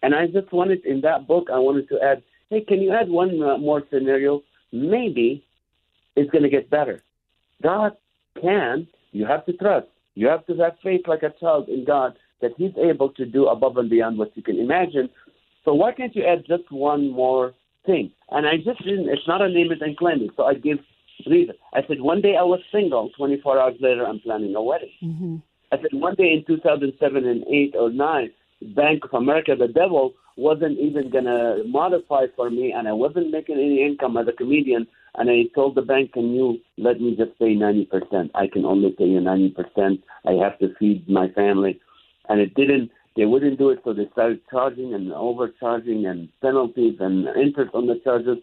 And 0.03 0.15
I 0.15 0.27
just 0.27 0.53
wanted 0.53 0.85
in 0.85 1.01
that 1.03 1.27
book, 1.27 1.49
I 1.53 1.59
wanted 1.59 1.89
to 1.91 2.01
add, 2.03 2.23
hey, 2.51 2.61
can 2.61 2.83
you 2.83 2.93
add 2.93 3.09
one 3.09 3.43
uh, 3.43 3.57
more 3.57 3.83
scenario? 3.91 4.43
Maybe 4.73 5.45
it's 6.17 6.31
to 6.43 6.51
get 6.51 6.69
better. 6.69 7.03
God 7.63 7.93
can. 8.41 8.87
You 9.13 9.27
have 9.27 9.47
to 9.47 9.53
trust. 9.53 9.87
You 10.15 10.27
have 10.29 10.47
to 10.47 10.57
have 10.57 10.73
faith 10.83 11.03
like 11.07 11.23
a 11.23 11.33
child 11.41 11.69
in 11.69 11.85
God 11.85 12.19
that 12.41 12.53
He's 12.57 12.73
able 12.77 13.11
to 13.11 13.25
do 13.25 13.47
above 13.47 13.77
and 13.77 13.89
beyond 13.89 14.19
what 14.19 14.37
you 14.37 14.43
can 14.43 14.59
imagine. 14.59 15.09
So 15.65 15.73
why 15.75 15.93
can't 15.93 16.15
you 16.15 16.25
add 16.25 16.45
just 16.47 16.71
one 16.71 17.11
more 17.11 17.55
thing? 17.87 18.11
And 18.31 18.47
I 18.47 18.57
just 18.57 18.85
didn't. 18.85 19.09
It's 19.09 19.29
not 19.29 19.41
a 19.43 19.49
name 19.49 19.71
it 19.71 19.81
and 19.81 19.97
claim 19.97 20.23
it. 20.23 20.31
So 20.37 20.45
I 20.45 20.55
give 20.55 20.79
reason. 21.27 21.55
I 21.75 21.81
said, 21.87 22.01
one 22.01 22.21
day 22.21 22.37
I 22.39 22.43
was 22.43 22.61
single. 22.71 23.11
24 23.17 23.59
hours 23.59 23.75
later, 23.81 24.07
I'm 24.07 24.21
planning 24.21 24.55
a 24.55 24.63
wedding. 24.63 24.93
Mm-hmm. 25.03 25.37
I 25.73 25.77
said, 25.77 25.93
one 25.93 26.15
day 26.15 26.33
in 26.33 26.45
2007 26.47 27.27
and 27.27 27.45
8 27.47 27.75
or 27.79 27.91
9, 27.91 28.31
Bank 28.75 29.05
of 29.05 29.15
America, 29.15 29.57
the 29.59 29.69
devil, 29.69 30.15
wasn't 30.37 30.79
even 30.79 31.11
going 31.11 31.25
to 31.25 31.63
modify 31.67 32.27
for 32.37 32.51
me, 32.51 32.73
and 32.73 32.89
I 32.89 32.93
wasn't 32.93 33.31
making 33.31 33.57
any 33.57 33.85
income 33.85 34.17
as 34.17 34.27
a 34.29 34.33
comedian. 34.33 34.87
And 35.15 35.29
I 35.29 35.45
told 35.55 35.75
the 35.75 35.83
bank, 35.83 36.13
can 36.13 36.35
you 36.35 36.59
let 36.79 37.01
me 37.01 37.15
just 37.17 37.39
pay 37.39 37.55
90%? 37.55 38.31
I 38.35 38.47
can 38.47 38.65
only 38.65 38.91
pay 38.91 39.05
you 39.05 39.21
90%. 39.21 40.03
I 40.27 40.33
have 40.43 40.59
to 40.61 40.75
feed 40.79 41.09
my 41.09 41.29
family. 41.29 41.81
And 42.29 42.41
it 42.41 42.55
didn't, 42.55 42.91
they 43.17 43.27
wouldn't 43.27 43.59
do 43.59 43.71
it, 43.71 43.81
so 43.85 43.93
they 43.93 44.09
started 44.13 44.41
charging 44.51 44.95
and 44.95 45.13
overcharging 45.13 46.07
and 46.07 46.29
penalties 46.41 46.97
and 47.01 47.29
interest 47.37 47.73
on 47.75 47.87
the 47.87 48.01
charges. 48.03 48.39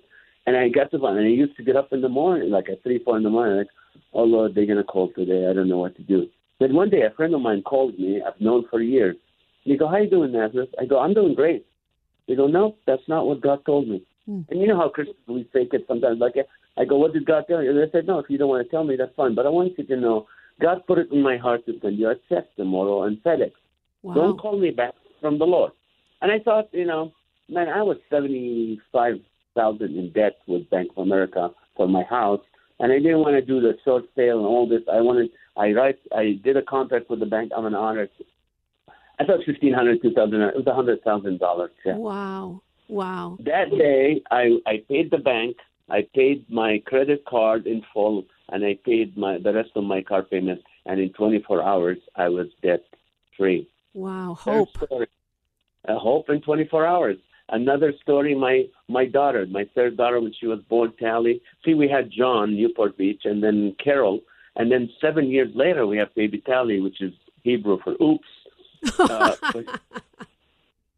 And 0.50 0.58
I 0.58 0.68
got 0.68 0.89
to 0.89 1.06
and 1.06 1.20
I 1.20 1.29
used 1.29 1.56
to 1.58 1.63
get 1.63 1.75
up 1.75 1.94
in 1.94 2.01
the 2.01 2.10
morning, 2.10 2.50
like 2.50 2.70
at 2.70 2.82
three, 2.82 2.98
four 2.98 3.15
in 3.15 3.22
the 3.22 3.29
morning, 3.29 3.60
like, 3.60 3.68
oh 4.13 4.24
Lord, 4.24 4.56
they're 4.56 4.65
gonna 4.65 4.84
call 4.84 5.12
today. 5.15 5.46
I 5.48 5.53
don't 5.53 5.70
know 5.70 5.77
what 5.77 5.96
to 5.98 6.01
do. 6.01 6.27
Then 6.60 6.74
one 6.74 6.89
day, 6.89 7.03
a 7.03 7.12
friend 7.12 7.36
of 7.36 7.41
mine 7.41 7.62
called 7.62 8.00
me. 8.00 8.20
I've 8.25 8.41
known 8.41 8.65
for 8.68 8.82
years. 8.82 9.15
He 9.63 9.77
go, 9.77 9.88
how 9.88 9.98
you 9.98 10.10
doing, 10.10 10.32
Nazareth? 10.32 10.70
I 10.82 10.86
go, 10.86 10.98
I'm 10.98 11.13
doing 11.13 11.36
great. 11.36 11.68
They 12.27 12.34
go, 12.34 12.48
no, 12.48 12.77
that's 12.88 13.08
not 13.08 13.27
what 13.27 13.41
God 13.41 13.63
told 13.63 13.88
me. 13.88 14.01
Hmm. 14.25 14.41
And 14.50 14.60
you 14.60 14.65
know 14.65 14.77
how 14.77 14.89
Christians 14.89 15.20
we 15.27 15.48
fake 15.53 15.70
it 15.74 15.86
sometimes. 15.88 16.20
Like 16.20 16.33
I 16.77 16.83
go, 16.83 16.98
what 16.98 17.14
did 17.14 17.27
God 17.27 17.44
tell 17.48 17.62
you? 17.62 17.70
And 17.70 17.77
they 17.77 17.92
said, 17.92 18.07
no, 18.07 18.18
if 18.18 18.25
you 18.27 18.40
don't 18.40 18.50
want 18.50 18.66
to 18.66 18.72
tell 18.72 18.83
me, 18.83 18.96
that's 18.96 19.14
fine. 19.16 19.35
But 19.35 19.46
I 19.46 19.50
want 19.50 19.77
you 19.77 19.83
to 19.83 19.98
know, 19.98 20.25
God 20.59 20.81
put 20.88 20.98
it 20.98 21.12
in 21.12 21.22
my 21.22 21.38
heart 21.38 21.64
to 21.68 21.79
send 21.79 22.00
you 22.00 22.09
a 22.09 22.16
check 22.27 22.46
tomorrow 22.55 23.03
and 23.03 23.22
FedEx. 23.24 23.51
Wow. 24.01 24.16
Don't 24.16 24.40
call 24.40 24.57
me 24.57 24.72
back 24.72 24.96
from 25.22 25.38
the 25.38 25.46
Lord. 25.46 25.74
And 26.24 26.31
I 26.31 26.40
thought, 26.40 26.70
you 26.72 26.85
know, 26.85 27.12
man, 27.50 27.70
I 27.70 27.83
was 27.83 27.98
75 28.09 29.20
thousand 29.55 29.98
in 29.98 30.12
debt 30.12 30.38
with 30.48 30.70
Bank 30.70 30.92
of 30.96 31.03
America 31.03 31.51
for 31.75 31.88
my 31.88 32.03
house, 32.03 32.42
and 32.79 32.92
I 32.92 32.98
didn't 32.98 33.20
want 33.20 33.35
to 33.35 33.42
do 33.42 33.59
the 33.59 33.77
short 33.83 34.05
sale 34.16 34.38
and 34.38 34.48
all 34.48 34.68
this. 34.68 34.81
I 34.92 35.01
wanted. 35.01 35.29
I 35.57 35.72
write. 35.72 36.00
I 36.16 36.40
did 36.44 36.57
a 36.57 36.62
contract 36.62 37.09
with 37.09 37.20
the 37.20 37.25
bank. 37.25 37.51
I'm 37.55 37.66
an 37.66 37.75
honor. 37.75 38.07
I 39.20 39.25
thought 39.25 39.40
fifteen 39.46 39.74
hundred, 39.74 40.01
two 40.01 40.14
thousand. 40.14 40.42
It 40.42 40.55
was 40.55 40.68
a 40.68 40.74
hundred 40.74 41.03
thousand 41.03 41.40
dollars 41.40 41.72
check. 41.83 41.96
Wow! 41.96 42.62
Wow! 42.88 43.38
That 43.46 43.70
day, 43.72 44.22
I 44.31 44.59
I 44.66 44.83
paid 44.88 45.12
the 45.12 45.18
bank. 45.18 45.57
I 45.90 46.07
paid 46.14 46.50
my 46.50 46.81
credit 46.85 47.25
card 47.25 47.68
in 47.68 47.83
full, 47.94 48.25
and 48.50 48.64
I 48.64 48.77
paid 48.85 49.18
my 49.18 49.38
the 49.40 49.53
rest 49.53 49.72
of 49.75 49.83
my 49.83 50.01
car 50.01 50.24
payment. 50.24 50.62
And 50.85 51.00
in 51.00 51.12
24 51.14 51.62
hours, 51.62 51.98
I 52.16 52.29
was 52.29 52.48
debt 52.64 52.83
free. 53.38 53.68
Wow! 53.94 54.35
Hope. 54.40 54.70
Uh, 55.88 55.98
hope 55.98 56.29
in 56.29 56.42
24 56.42 56.85
hours. 56.85 57.18
Another 57.51 57.94
story, 58.01 58.35
my 58.35 58.66
my 58.88 59.05
daughter, 59.05 59.46
my 59.50 59.66
third 59.75 59.98
daughter, 59.98 60.20
when 60.20 60.33
she 60.40 60.48
was 60.48 60.59
born, 60.70 60.94
Tally. 61.00 61.42
See, 61.66 61.74
we 61.74 61.88
had 61.90 62.12
John, 62.12 62.55
Newport 62.55 62.98
Beach, 62.98 63.22
and 63.25 63.44
then 63.44 63.75
Carol, 63.83 64.22
and 64.55 64.72
then 64.72 64.90
seven 65.01 65.29
years 65.29 65.50
later 65.55 65.88
we 65.88 65.98
have 65.98 66.14
baby 66.16 66.42
Tally, 66.46 66.79
which 66.79 67.01
is 67.01 67.14
Hebrew 67.44 67.79
for 67.83 67.96
oops. 68.01 68.27
Uh, 69.00 69.35
but, 69.53 69.66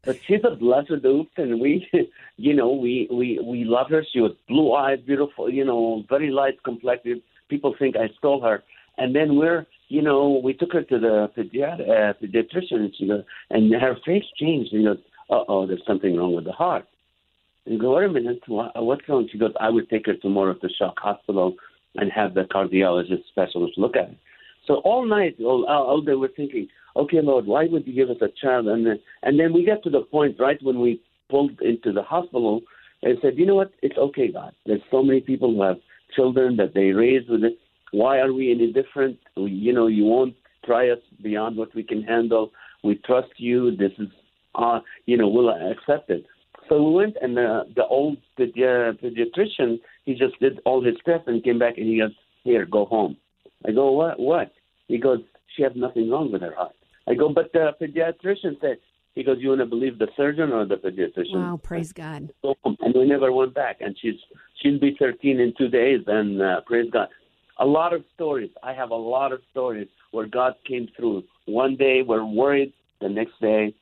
but 0.04 0.18
she's 0.26 0.44
a 0.44 0.54
blessed 0.54 1.04
oops, 1.04 1.32
and 1.36 1.60
we, 1.60 1.88
you 2.36 2.54
know, 2.54 2.72
we 2.72 3.08
we 3.10 3.40
we 3.42 3.64
love 3.64 3.88
her. 3.90 4.04
She 4.12 4.20
was 4.20 4.32
blue 4.48 4.74
eyed, 4.74 5.06
beautiful, 5.06 5.48
you 5.50 5.64
know, 5.64 6.04
very 6.08 6.30
light 6.30 6.62
complected. 6.64 7.22
People 7.48 7.74
think 7.78 7.96
I 7.96 8.08
stole 8.18 8.42
her, 8.42 8.62
and 8.98 9.14
then 9.14 9.36
we're 9.36 9.66
you 9.92 10.00
know, 10.00 10.40
we 10.42 10.54
took 10.54 10.72
her 10.72 10.82
to 10.82 10.98
the 10.98 11.24
uh, 11.24 11.26
pediatrician, 11.36 12.76
and 12.76 12.94
she 12.96 13.06
goes, 13.06 13.24
and 13.50 13.74
her 13.74 13.94
face 14.06 14.24
changed. 14.40 14.72
You 14.72 14.84
know, 14.84 14.96
oh, 15.48 15.66
there's 15.66 15.82
something 15.86 16.16
wrong 16.16 16.34
with 16.34 16.44
the 16.44 16.52
heart. 16.52 16.86
And 17.64 17.74
you 17.74 17.80
go, 17.80 17.96
wait 17.96 18.06
a 18.06 18.12
minute, 18.12 18.40
what's 18.46 19.08
wrong? 19.08 19.28
She 19.30 19.38
goes, 19.38 19.52
I 19.60 19.70
would 19.70 19.88
take 19.88 20.06
her 20.06 20.14
tomorrow 20.16 20.54
to 20.54 20.68
CHOC 20.78 20.98
Hospital 20.98 21.54
and 21.94 22.10
have 22.10 22.34
the 22.34 22.42
cardiologist 22.42 23.26
specialist 23.28 23.78
look 23.78 23.96
at 23.96 24.10
it. 24.10 24.16
So 24.66 24.76
all 24.76 25.06
night, 25.06 25.36
all, 25.40 25.66
all 25.68 26.00
day, 26.00 26.14
we're 26.14 26.28
thinking, 26.28 26.68
okay, 26.96 27.20
Lord, 27.20 27.46
why 27.46 27.66
would 27.66 27.86
you 27.86 27.94
give 27.94 28.10
us 28.10 28.22
a 28.22 28.28
child? 28.40 28.68
And 28.68 28.86
then, 28.86 29.00
and 29.22 29.38
then 29.38 29.52
we 29.52 29.64
get 29.64 29.82
to 29.84 29.90
the 29.90 30.02
point, 30.02 30.36
right, 30.38 30.58
when 30.62 30.80
we 30.80 31.00
pulled 31.30 31.60
into 31.60 31.92
the 31.92 32.02
hospital 32.02 32.62
and 33.02 33.18
said, 33.20 33.34
you 33.36 33.46
know 33.46 33.56
what, 33.56 33.72
it's 33.82 33.98
okay, 33.98 34.30
God. 34.30 34.52
There's 34.66 34.82
so 34.90 35.02
many 35.02 35.20
people 35.20 35.54
who 35.54 35.62
have 35.62 35.78
children 36.14 36.56
that 36.56 36.74
they 36.74 36.92
raise 36.92 37.28
with 37.28 37.42
it. 37.42 37.58
Why 37.90 38.18
are 38.18 38.32
we 38.32 38.50
any 38.50 38.72
different? 38.72 39.18
You 39.36 39.72
know, 39.72 39.86
you 39.86 40.04
won't 40.04 40.34
try 40.64 40.90
us 40.90 40.98
beyond 41.22 41.56
what 41.56 41.74
we 41.74 41.82
can 41.82 42.02
handle. 42.02 42.52
We 42.84 42.96
trust 42.96 43.32
you. 43.36 43.76
This 43.76 43.92
is 43.98 44.08
uh, 44.54 44.80
you 45.06 45.16
know, 45.16 45.28
will 45.28 45.50
accept 45.50 46.10
it. 46.10 46.24
So 46.68 46.82
we 46.82 46.94
went, 46.94 47.16
and 47.20 47.36
the 47.36 47.62
the 47.74 47.84
old 47.86 48.18
pedi- 48.38 48.98
pediatrician, 49.02 49.80
he 50.04 50.14
just 50.14 50.38
did 50.40 50.60
all 50.64 50.82
his 50.82 50.94
tests 51.04 51.24
and 51.26 51.42
came 51.42 51.58
back, 51.58 51.76
and 51.76 51.86
he 51.86 51.98
goes, 51.98 52.12
"Here, 52.44 52.66
go 52.66 52.84
home." 52.84 53.16
I 53.66 53.72
go, 53.72 53.92
"What? 53.92 54.18
What?" 54.18 54.52
He 54.88 54.98
goes, 54.98 55.20
"She 55.56 55.62
has 55.62 55.72
nothing 55.74 56.10
wrong 56.10 56.30
with 56.32 56.42
her 56.42 56.54
heart." 56.54 56.74
I 57.06 57.14
go, 57.14 57.28
"But 57.28 57.52
the 57.52 57.72
pediatrician 57.80 58.60
said." 58.60 58.78
He 59.14 59.22
goes, 59.22 59.38
"You 59.40 59.50
want 59.50 59.60
to 59.60 59.66
believe 59.66 59.98
the 59.98 60.08
surgeon 60.16 60.52
or 60.52 60.64
the 60.64 60.76
pediatrician?" 60.76 61.34
Wow, 61.34 61.60
praise 61.62 61.92
God! 61.92 62.32
So, 62.42 62.54
and 62.64 62.94
we 62.94 63.04
never 63.06 63.32
went 63.32 63.54
back, 63.54 63.80
and 63.80 63.96
she's 64.00 64.20
she'll 64.60 64.78
be 64.78 64.94
13 64.98 65.40
in 65.40 65.52
two 65.58 65.68
days, 65.68 66.00
and 66.06 66.40
uh, 66.40 66.60
praise 66.62 66.90
God. 66.90 67.08
A 67.58 67.66
lot 67.66 67.92
of 67.92 68.02
stories. 68.14 68.50
I 68.62 68.72
have 68.72 68.90
a 68.90 69.02
lot 69.16 69.32
of 69.32 69.40
stories 69.50 69.88
where 70.12 70.26
God 70.26 70.54
came 70.66 70.88
through. 70.96 71.24
One 71.46 71.76
day 71.76 72.02
we're 72.02 72.24
worried, 72.24 72.72
the 73.00 73.08
next 73.08 73.38
day 73.40 73.74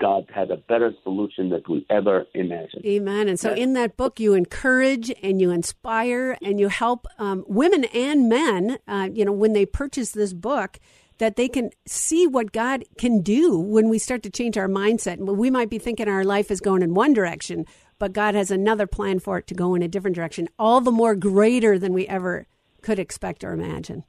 God 0.00 0.26
had 0.34 0.50
a 0.50 0.56
better 0.56 0.92
solution 1.02 1.50
that 1.50 1.68
we 1.68 1.84
ever 1.90 2.26
imagined. 2.34 2.84
Amen. 2.86 3.28
And 3.28 3.38
so, 3.38 3.52
in 3.52 3.74
that 3.74 3.96
book, 3.96 4.18
you 4.18 4.32
encourage 4.32 5.12
and 5.22 5.40
you 5.40 5.50
inspire 5.50 6.38
and 6.42 6.58
you 6.58 6.68
help 6.68 7.06
um, 7.18 7.44
women 7.46 7.84
and 7.86 8.28
men. 8.28 8.78
Uh, 8.88 9.08
you 9.12 9.24
know, 9.24 9.32
when 9.32 9.52
they 9.52 9.66
purchase 9.66 10.12
this 10.12 10.32
book, 10.32 10.78
that 11.18 11.36
they 11.36 11.48
can 11.48 11.70
see 11.86 12.26
what 12.26 12.52
God 12.52 12.84
can 12.98 13.20
do 13.20 13.58
when 13.58 13.88
we 13.88 13.98
start 13.98 14.22
to 14.24 14.30
change 14.30 14.56
our 14.56 14.68
mindset. 14.68 15.18
We 15.18 15.50
might 15.50 15.70
be 15.70 15.78
thinking 15.78 16.08
our 16.08 16.24
life 16.24 16.50
is 16.50 16.60
going 16.60 16.82
in 16.82 16.94
one 16.94 17.12
direction, 17.12 17.66
but 17.98 18.12
God 18.12 18.34
has 18.34 18.50
another 18.50 18.86
plan 18.86 19.18
for 19.18 19.38
it 19.38 19.46
to 19.48 19.54
go 19.54 19.74
in 19.74 19.82
a 19.82 19.88
different 19.88 20.16
direction, 20.16 20.48
all 20.58 20.80
the 20.80 20.90
more 20.90 21.14
greater 21.14 21.78
than 21.78 21.92
we 21.92 22.06
ever 22.06 22.46
could 22.82 22.98
expect 22.98 23.44
or 23.44 23.52
imagine. 23.52 24.04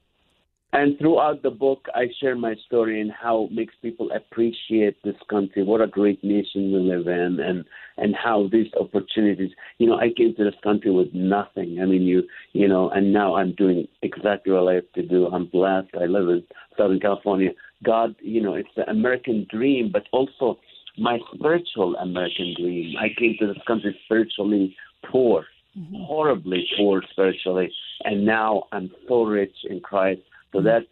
And 0.74 0.98
throughout 1.00 1.44
the 1.44 1.50
book, 1.50 1.86
I 1.96 2.08
share 2.20 2.36
my 2.36 2.54
story 2.66 3.00
and 3.00 3.10
how 3.10 3.46
it 3.46 3.54
makes 3.54 3.74
people 3.82 4.10
appreciate 4.12 5.02
this 5.02 5.16
country, 5.30 5.64
what 5.64 5.80
a 5.80 5.88
great 5.88 6.22
nation 6.24 6.74
we 6.74 6.80
live 6.80 7.08
in, 7.08 7.40
and 7.40 7.64
and 7.96 8.14
how 8.14 8.50
these 8.52 8.68
opportunities. 8.80 9.52
You 9.78 9.88
know, 9.88 9.96
I 9.98 10.10
came 10.16 10.36
to 10.36 10.44
this 10.44 10.60
country 10.64 10.92
with 10.92 11.08
nothing. 11.14 11.80
I 11.82 11.86
mean, 11.86 12.02
you 12.02 12.24
you 12.52 12.68
know, 12.68 12.90
and 12.90 13.14
now 13.14 13.36
I'm 13.36 13.54
doing 13.56 13.88
exactly 14.02 14.52
what 14.52 14.68
I 14.68 14.76
have 14.76 14.92
to 14.96 15.04
do. 15.04 15.28
I'm 15.28 15.46
blessed. 15.48 15.92
I 16.00 16.06
live 16.06 16.28
in 16.28 16.44
Southern 16.78 17.00
California. 17.00 17.52
God, 17.86 18.16
you 18.20 18.42
know, 18.42 18.56
it's 18.56 18.70
the 18.76 18.90
American 18.90 19.48
dream, 19.50 19.90
but 19.92 20.04
also 20.12 20.60
my 20.98 21.18
spiritual 21.34 21.96
American 21.96 22.54
dream. 22.60 22.96
I 23.00 23.08
came 23.18 23.38
to 23.40 23.48
this 23.48 23.64
country 23.66 23.98
spiritually 24.04 24.76
poor, 25.10 25.46
mm-hmm. 25.78 25.96
horribly 26.04 26.68
poor 26.78 27.02
spiritually, 27.10 27.72
and 28.04 28.26
now 28.26 28.64
I'm 28.74 28.92
so 29.08 29.24
rich 29.24 29.56
in 29.70 29.80
Christ 29.80 30.22
so 30.58 30.64
that's 30.64 30.86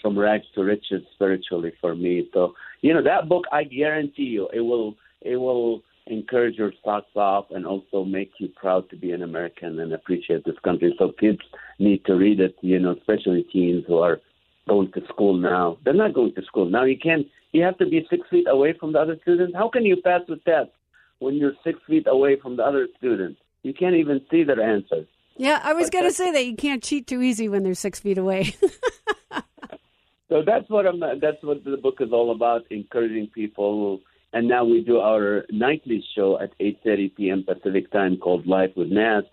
from 0.00 0.18
rags 0.18 0.46
to 0.54 0.64
riches 0.64 1.02
spiritually 1.14 1.72
for 1.80 1.94
me. 1.94 2.28
So 2.32 2.54
you 2.80 2.92
know 2.94 3.02
that 3.02 3.28
book, 3.28 3.44
I 3.52 3.64
guarantee 3.64 4.24
you, 4.24 4.48
it 4.52 4.60
will 4.60 4.96
it 5.20 5.36
will 5.36 5.82
encourage 6.06 6.56
your 6.56 6.72
socks 6.84 7.14
off 7.14 7.46
and 7.50 7.64
also 7.66 8.04
make 8.04 8.32
you 8.38 8.48
proud 8.48 8.90
to 8.90 8.96
be 8.96 9.12
an 9.12 9.22
American 9.22 9.78
and 9.80 9.92
appreciate 9.92 10.44
this 10.44 10.58
country. 10.64 10.94
So 10.98 11.12
kids 11.20 11.38
need 11.78 12.04
to 12.06 12.14
read 12.14 12.40
it. 12.40 12.56
You 12.60 12.80
know, 12.80 12.92
especially 12.92 13.44
teens 13.52 13.84
who 13.86 13.98
are 13.98 14.20
going 14.68 14.90
to 14.92 15.02
school 15.08 15.36
now. 15.36 15.78
They're 15.84 15.94
not 15.94 16.14
going 16.14 16.34
to 16.34 16.42
school 16.42 16.68
now. 16.68 16.84
You 16.84 16.98
can't. 16.98 17.26
You 17.52 17.62
have 17.62 17.76
to 17.78 17.86
be 17.86 18.06
six 18.08 18.26
feet 18.30 18.46
away 18.48 18.74
from 18.78 18.94
the 18.94 18.98
other 18.98 19.18
students. 19.22 19.54
How 19.54 19.68
can 19.68 19.84
you 19.84 19.96
pass 20.02 20.22
the 20.26 20.36
test 20.36 20.70
when 21.18 21.34
you're 21.34 21.52
six 21.62 21.78
feet 21.86 22.06
away 22.06 22.40
from 22.40 22.56
the 22.56 22.64
other 22.64 22.88
students? 22.96 23.38
You 23.62 23.74
can't 23.74 23.94
even 23.94 24.22
see 24.30 24.42
their 24.42 24.60
answers. 24.60 25.06
Yeah, 25.36 25.60
I 25.62 25.72
was 25.72 25.90
going 25.90 26.04
to 26.04 26.12
say 26.12 26.30
that 26.30 26.44
you 26.44 26.56
can't 26.56 26.82
cheat 26.82 27.06
too 27.06 27.22
easy 27.22 27.48
when 27.48 27.62
they're 27.62 27.74
six 27.74 28.00
feet 28.00 28.18
away. 28.18 28.54
so 30.28 30.42
that's 30.44 30.68
what 30.68 30.86
I'm. 30.86 31.00
That's 31.00 31.42
what 31.42 31.64
the 31.64 31.76
book 31.76 31.96
is 32.00 32.12
all 32.12 32.32
about: 32.32 32.62
encouraging 32.70 33.28
people. 33.34 34.00
And 34.34 34.48
now 34.48 34.64
we 34.64 34.82
do 34.82 34.98
our 34.98 35.44
nightly 35.50 36.04
show 36.14 36.38
at 36.40 36.58
8:30 36.58 37.16
p.m. 37.16 37.44
Pacific 37.44 37.90
time 37.90 38.16
called 38.16 38.46
Life 38.46 38.70
with 38.76 38.88
Naz, 38.88 39.24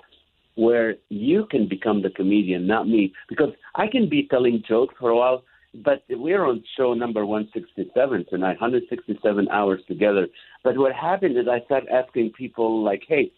where 0.55 0.95
you 1.09 1.45
can 1.49 1.67
become 1.67 2.01
the 2.01 2.09
comedian, 2.09 2.67
not 2.67 2.87
me, 2.87 3.13
because 3.29 3.53
I 3.75 3.87
can 3.87 4.09
be 4.09 4.27
telling 4.29 4.61
jokes 4.67 4.93
for 4.99 5.09
a 5.09 5.15
while, 5.15 5.43
but 5.73 6.03
we're 6.09 6.45
on 6.45 6.63
show 6.75 6.93
number 6.93 7.25
167 7.25 8.25
tonight, 8.29 8.59
167 8.59 9.47
hours 9.49 9.79
together. 9.87 10.27
But 10.65 10.77
what 10.77 10.93
happened 10.93 11.37
is 11.37 11.47
I 11.47 11.63
started 11.65 11.89
asking 11.89 12.31
people 12.31 12.83
like, 12.83 13.03
"Hey, 13.07 13.31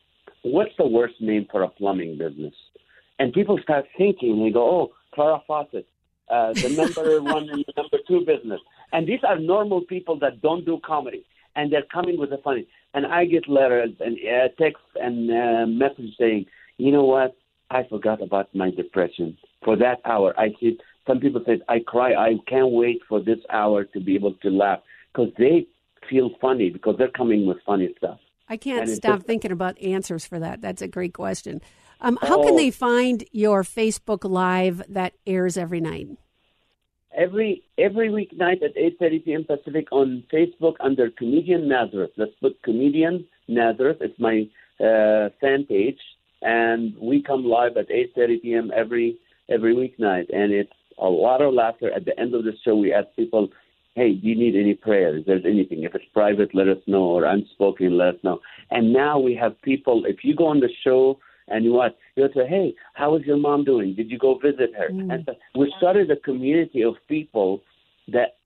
what's 0.44 0.72
the 0.78 0.88
worst 0.88 1.16
name 1.20 1.48
for 1.52 1.64
a 1.64 1.70
plumbing 1.70 2.18
business? 2.18 2.54
And 3.20 3.34
people 3.34 3.60
start 3.62 3.86
thinking, 3.98 4.44
they 4.44 4.52
go, 4.52 4.64
oh, 4.64 4.94
Clara 5.14 5.42
Fawcett, 5.46 5.88
uh, 6.30 6.54
the 6.54 6.70
number 6.70 7.22
one 7.22 7.50
and 7.50 7.64
the 7.66 7.74
number 7.78 7.98
two 8.08 8.26
business. 8.26 8.60
And 8.94 9.08
these 9.08 9.20
are 9.28 9.38
normal 9.38 9.82
people 9.82 10.18
that 10.20 10.42
don't 10.42 10.66
do 10.66 10.80
comedy, 10.86 11.24
and 11.56 11.72
they're 11.72 11.86
coming 11.94 12.18
with 12.18 12.32
the 12.32 12.38
funny. 12.38 12.68
And 12.94 13.06
I 13.06 13.26
get 13.26 13.48
letters 13.48 13.92
and 14.00 14.18
uh, 14.18 14.48
texts 14.60 14.88
and 14.96 15.30
uh, 15.30 15.66
messages 15.68 16.16
saying, 16.20 16.46
you 16.78 16.92
know 16.92 17.04
what? 17.04 17.36
I 17.70 17.84
forgot 17.90 18.22
about 18.22 18.54
my 18.54 18.70
depression. 18.72 19.38
For 19.64 19.78
that 19.78 20.00
hour, 20.04 20.34
I 20.38 20.50
see 20.60 20.78
some 21.08 21.20
people 21.20 21.42
say, 21.46 21.62
I 21.70 21.80
cry. 21.80 22.14
I 22.14 22.36
can't 22.48 22.72
wait 22.72 23.02
for 23.08 23.22
this 23.22 23.40
hour 23.50 23.86
to 23.86 24.00
be 24.00 24.16
able 24.16 24.34
to 24.34 24.50
laugh 24.50 24.80
because 25.14 25.32
they 25.38 25.68
feel 26.10 26.32
funny 26.42 26.70
because 26.70 26.96
they're 26.98 27.12
coming 27.12 27.46
with 27.46 27.58
funny 27.66 27.94
stuff. 27.98 28.20
I 28.52 28.58
can't 28.58 28.90
stop 28.90 29.20
just, 29.20 29.28
thinking 29.28 29.54
about 29.54 29.82
answers 29.82 30.26
for 30.26 30.38
that. 30.40 30.60
That's 30.60 30.82
a 30.82 30.88
great 30.88 31.14
question. 31.14 31.62
Um, 32.02 32.20
how 32.22 32.42
oh, 32.42 32.44
can 32.44 32.58
they 32.58 32.70
find 32.70 33.24
your 33.32 33.64
Facebook 33.64 34.30
Live 34.30 34.84
that 34.90 35.14
airs 35.26 35.56
every 35.56 35.80
night? 35.80 36.10
Every 37.16 37.64
every 37.78 38.10
weeknight 38.10 38.62
at 38.62 38.76
8:30 38.76 39.24
p.m. 39.24 39.44
Pacific 39.46 39.88
on 39.94 40.26
Facebook 40.34 40.76
under 40.82 41.10
Comedian 41.12 41.70
Nazareth. 41.70 42.12
Let's 42.18 42.36
put 42.42 42.62
Comedian 42.64 43.26
Nazareth. 43.48 44.00
It's 44.02 44.20
my 44.20 44.50
uh, 44.86 45.30
fan 45.40 45.66
page, 45.66 46.00
and 46.42 46.94
we 46.98 47.24
come 47.24 47.46
live 47.46 47.78
at 47.78 47.88
8:30 47.88 48.42
p.m. 48.42 48.72
every 48.76 49.18
every 49.50 49.74
weeknight, 49.74 50.28
and 50.34 50.52
it's 50.52 50.74
a 50.98 51.08
lot 51.08 51.42
of 51.42 51.54
laughter. 51.54 51.90
At 51.94 52.04
the 52.04 52.20
end 52.20 52.36
of 52.36 52.44
the 52.44 52.54
show, 52.66 52.76
we 52.76 52.94
ask 52.94 53.08
people 53.16 53.48
hey, 53.96 54.14
do 54.14 54.28
you 54.28 54.36
need 54.36 54.56
any 54.56 54.74
prayer? 54.74 55.18
If 55.18 55.26
there's 55.26 55.46
anything, 55.46 55.84
if 55.84 55.94
it's 55.96 56.06
private, 56.14 56.56
let 56.56 56.68
us 56.68 56.78
know, 56.88 57.04
or 57.04 57.26
unspoken, 57.26 57.98
let 57.98 58.16
us 58.16 58.24
know. 58.24 58.40
And 58.70 58.94
now 58.94 59.20
we 59.20 59.36
have 59.36 59.62
people, 59.62 60.04
if 60.06 60.24
you 60.24 60.36
go 60.36 60.48
on 60.48 60.60
the 60.60 60.70
show 60.84 61.20
and 61.48 61.66
you 61.66 61.74
what, 61.74 61.98
you'll 62.16 62.30
say, 62.34 62.48
hey, 62.48 62.74
how 62.94 63.16
is 63.18 63.24
your 63.26 63.38
mom 63.38 63.66
doing? 63.66 63.94
Did 63.94 64.10
you 64.10 64.18
go 64.18 64.38
visit 64.38 64.72
her? 64.78 64.90
Mm. 64.90 65.14
And 65.14 65.24
so 65.26 65.34
we 65.60 65.74
started 65.78 66.10
a 66.10 66.16
community 66.16 66.84
of 66.84 66.96
people 67.10 67.62
that, 68.08 68.38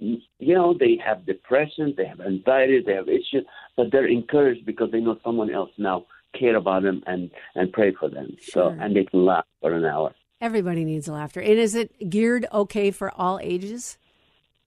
you 0.00 0.54
know, 0.54 0.74
they 0.78 0.98
have 1.04 1.26
depression, 1.26 1.94
they 1.96 2.06
have 2.06 2.20
anxiety, 2.20 2.82
they 2.84 2.94
have 2.94 3.08
issues, 3.08 3.44
but 3.76 3.92
they're 3.92 4.08
encouraged 4.08 4.64
because 4.66 4.90
they 4.90 5.00
know 5.00 5.18
someone 5.24 5.52
else 5.52 5.70
now 5.78 6.06
care 6.38 6.56
about 6.56 6.82
them 6.82 7.02
and, 7.06 7.30
and 7.54 7.72
pray 7.72 7.92
for 7.98 8.08
them. 8.08 8.36
Sure. 8.40 8.74
So, 8.76 8.82
and 8.82 8.94
they 8.94 9.04
can 9.04 9.24
laugh 9.24 9.44
for 9.60 9.72
an 9.72 9.84
hour. 9.84 10.14
Everybody 10.40 10.84
needs 10.84 11.08
laughter. 11.08 11.40
And 11.40 11.58
is 11.58 11.74
it 11.74 12.10
geared 12.10 12.46
okay 12.52 12.90
for 12.92 13.12
all 13.16 13.40
ages? 13.42 13.98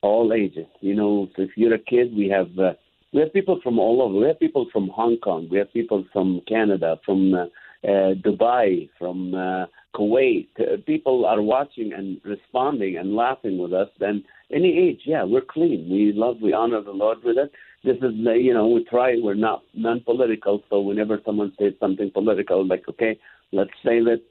All 0.01 0.33
ages. 0.33 0.67
You 0.81 0.95
know, 0.95 1.29
so 1.35 1.43
if 1.43 1.51
you're 1.55 1.73
a 1.73 1.79
kid, 1.79 2.15
we 2.15 2.29
have 2.29 2.57
uh, 2.57 2.73
we 3.13 3.21
have 3.21 3.33
people 3.33 3.59
from 3.61 3.79
all 3.79 4.01
over. 4.01 4.15
We 4.15 4.27
have 4.27 4.39
people 4.39 4.67
from 4.71 4.89
Hong 4.89 5.17
Kong. 5.17 5.47
We 5.51 5.57
have 5.57 5.71
people 5.73 6.05
from 6.13 6.41
Canada, 6.47 6.97
from 7.05 7.33
uh, 7.33 7.43
uh, 7.83 8.13
Dubai, 8.15 8.89
from 8.97 9.33
uh, 9.35 9.65
Kuwait. 9.93 10.47
Uh, 10.59 10.77
people 10.85 11.25
are 11.25 11.41
watching 11.41 11.91
and 11.93 12.21
responding 12.23 12.97
and 12.97 13.15
laughing 13.15 13.57
with 13.57 13.73
us. 13.73 13.89
And 13.99 14.23
any 14.53 14.77
age, 14.77 15.01
yeah, 15.05 15.23
we're 15.23 15.41
clean. 15.41 15.89
We 15.91 16.13
love, 16.15 16.37
we 16.41 16.53
honor 16.53 16.81
the 16.81 16.91
Lord 16.91 17.17
with 17.23 17.37
it. 17.37 17.51
This 17.83 17.97
is, 17.97 18.13
you 18.15 18.53
know, 18.53 18.67
we 18.67 18.85
try. 18.85 19.15
We're 19.21 19.33
not 19.33 19.63
non-political. 19.73 20.63
So 20.69 20.79
whenever 20.79 21.19
someone 21.25 21.51
says 21.59 21.73
something 21.79 22.11
political, 22.11 22.65
like, 22.65 22.83
okay, 22.87 23.19
let's 23.51 23.71
say 23.83 23.99
that 24.03 24.21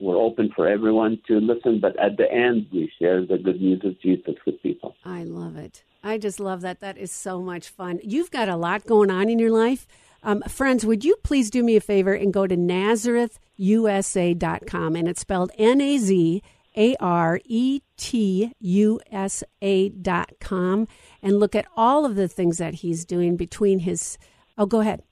we're 0.00 0.16
open 0.16 0.50
for 0.54 0.66
everyone 0.66 1.20
to 1.28 1.40
listen, 1.40 1.80
but 1.80 1.98
at 1.98 2.16
the 2.16 2.30
end, 2.30 2.66
we 2.72 2.90
share 2.98 3.24
the 3.24 3.38
good 3.38 3.60
news 3.60 3.82
of 3.84 4.00
Jesus 4.00 4.34
with 4.46 4.62
people. 4.62 4.96
I 5.04 5.24
love 5.24 5.56
it. 5.56 5.84
I 6.02 6.18
just 6.18 6.40
love 6.40 6.62
that. 6.62 6.80
That 6.80 6.96
is 6.96 7.12
so 7.12 7.40
much 7.40 7.68
fun. 7.68 8.00
You've 8.02 8.30
got 8.30 8.48
a 8.48 8.56
lot 8.56 8.86
going 8.86 9.10
on 9.10 9.28
in 9.28 9.38
your 9.38 9.50
life. 9.50 9.86
Um, 10.22 10.42
friends, 10.48 10.84
would 10.84 11.04
you 11.04 11.16
please 11.22 11.50
do 11.50 11.62
me 11.62 11.76
a 11.76 11.80
favor 11.80 12.14
and 12.14 12.32
go 12.32 12.46
to 12.46 12.56
NazarethUSA.com? 12.56 14.96
And 14.96 15.08
it's 15.08 15.20
spelled 15.20 15.50
N 15.58 15.80
A 15.80 15.98
Z 15.98 16.42
A 16.76 16.96
R 16.96 17.40
E 17.44 17.80
T 17.96 18.52
U 18.60 19.00
S 19.10 19.42
A.com 19.62 20.88
and 21.22 21.40
look 21.40 21.54
at 21.54 21.66
all 21.76 22.04
of 22.04 22.16
the 22.16 22.28
things 22.28 22.58
that 22.58 22.74
he's 22.74 23.04
doing 23.04 23.36
between 23.36 23.78
his. 23.80 24.18
Oh, 24.58 24.66
go 24.66 24.80
ahead. 24.80 25.02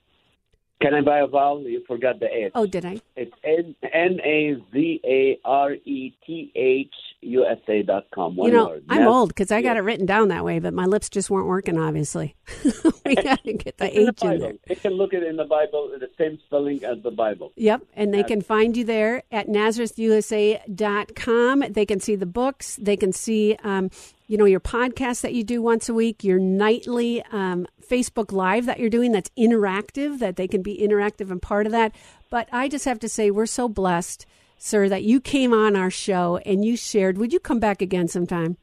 Can 0.81 0.93
I 0.93 1.01
buy 1.01 1.19
a 1.19 1.27
vowel? 1.27 1.63
You 1.63 1.83
forgot 1.85 2.21
the 2.21 2.33
S. 2.33 2.51
Oh, 2.55 2.65
did 2.65 2.85
I? 2.85 3.01
It's 3.17 3.33
N 3.43 3.75
N 3.91 4.21
A 4.23 4.55
Z 4.71 5.01
A 5.03 5.37
R 5.43 5.73
E 5.73 6.13
T 6.25 6.53
H 6.55 6.93
U 7.21 7.45
S 7.45 7.57
A 7.67 7.83
dot 7.83 8.05
com. 8.11 8.37
you 8.37 8.49
know, 8.51 8.69
word. 8.69 8.85
I'm 8.87 9.05
old 9.05 9.27
because 9.29 9.51
I 9.51 9.61
got 9.61 9.75
it 9.75 9.81
written 9.81 10.05
down 10.05 10.29
that 10.29 10.45
way, 10.45 10.59
but 10.59 10.73
my 10.73 10.85
lips 10.85 11.09
just 11.09 11.29
weren't 11.29 11.47
working. 11.47 11.77
Obviously, 11.77 12.37
we 13.05 13.15
got 13.15 13.43
to 13.43 13.51
get 13.53 13.77
the 13.77 13.87
H 13.87 14.23
in, 14.23 14.31
in 14.31 14.39
there. 14.39 14.53
They 14.67 14.75
can 14.75 14.93
look 14.93 15.11
it 15.13 15.23
in 15.23 15.35
the 15.35 15.43
Bible, 15.43 15.91
the 15.99 16.09
same 16.17 16.39
spelling 16.45 16.81
as 16.85 17.03
the 17.03 17.11
Bible. 17.11 17.51
Yep, 17.57 17.81
and 17.95 18.13
they 18.13 18.23
can 18.23 18.39
find 18.41 18.77
you 18.77 18.85
there 18.85 19.23
at 19.33 19.47
NazarethUSA.com. 19.47 21.63
They 21.71 21.85
can 21.85 21.99
see 21.99 22.15
the 22.15 22.25
books. 22.25 22.79
They 22.81 22.95
can 22.95 23.11
see 23.11 23.57
um, 23.65 23.89
you 24.29 24.37
know, 24.37 24.45
your 24.45 24.59
podcast 24.59 25.21
that 25.21 25.33
you 25.33 25.43
do 25.43 25.59
once 25.59 25.89
a 25.89 25.93
week, 25.93 26.23
your 26.23 26.37
nightly 26.37 27.23
um, 27.31 27.65
Facebook 27.81 28.31
Live 28.31 28.67
that 28.67 28.79
you're 28.79 28.87
doing 28.87 29.11
that's 29.11 29.31
interactive, 29.35 30.19
that 30.19 30.35
they 30.35 30.47
can 30.47 30.61
be 30.61 30.77
interactive 30.77 31.31
and 31.31 31.41
part 31.41 31.65
of 31.65 31.71
that. 31.71 31.95
But 32.29 32.47
I 32.51 32.69
just 32.69 32.85
have 32.85 32.99
to 32.99 33.09
say, 33.09 33.31
we're 33.31 33.47
so 33.47 33.67
blessed, 33.67 34.27
sir, 34.59 34.87
that 34.87 35.01
you 35.01 35.19
came 35.19 35.51
on 35.51 35.75
our 35.75 35.89
show 35.89 36.37
and 36.45 36.63
you 36.63 36.77
shared. 36.77 37.17
Would 37.17 37.33
you 37.33 37.39
come 37.39 37.59
back 37.59 37.81
again 37.81 38.07
sometime? 38.07 38.57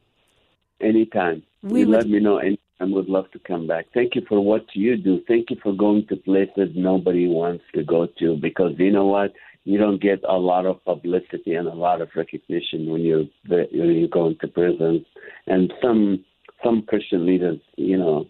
Anytime. 0.79 1.43
We 1.61 1.81
you 1.81 1.87
would... 1.87 1.97
let 1.97 2.07
me 2.07 2.21
know 2.21 2.37
anytime. 2.37 2.61
Would 2.79 3.09
love 3.09 3.29
to 3.31 3.39
come 3.39 3.67
back. 3.67 3.87
Thank 3.93 4.15
you 4.15 4.21
for 4.29 4.39
what 4.39 4.63
you 4.73 4.95
do. 4.95 5.19
Thank 5.27 5.49
you 5.49 5.57
for 5.61 5.73
going 5.73 6.07
to 6.07 6.15
places 6.15 6.69
nobody 6.75 7.27
wants 7.27 7.65
to 7.75 7.83
go 7.83 8.07
to 8.19 8.37
because 8.37 8.71
you 8.77 8.91
know 8.91 9.07
what? 9.07 9.33
You 9.67 9.77
don't 9.77 10.01
get 10.01 10.23
a 10.23 10.37
lot 10.37 10.65
of 10.65 10.81
publicity 10.85 11.53
and 11.55 11.67
a 11.67 11.73
lot 11.73 11.99
of 11.99 12.07
recognition 12.15 12.89
when 12.89 13.01
you 13.01 13.27
when 13.47 13.67
you 13.73 14.07
go 14.07 14.27
into 14.27 14.47
prison. 14.47 15.05
And 15.45 15.73
some 15.83 16.23
some 16.63 16.83
Christian 16.83 17.25
leaders, 17.25 17.59
you 17.75 17.97
know, 17.97 18.27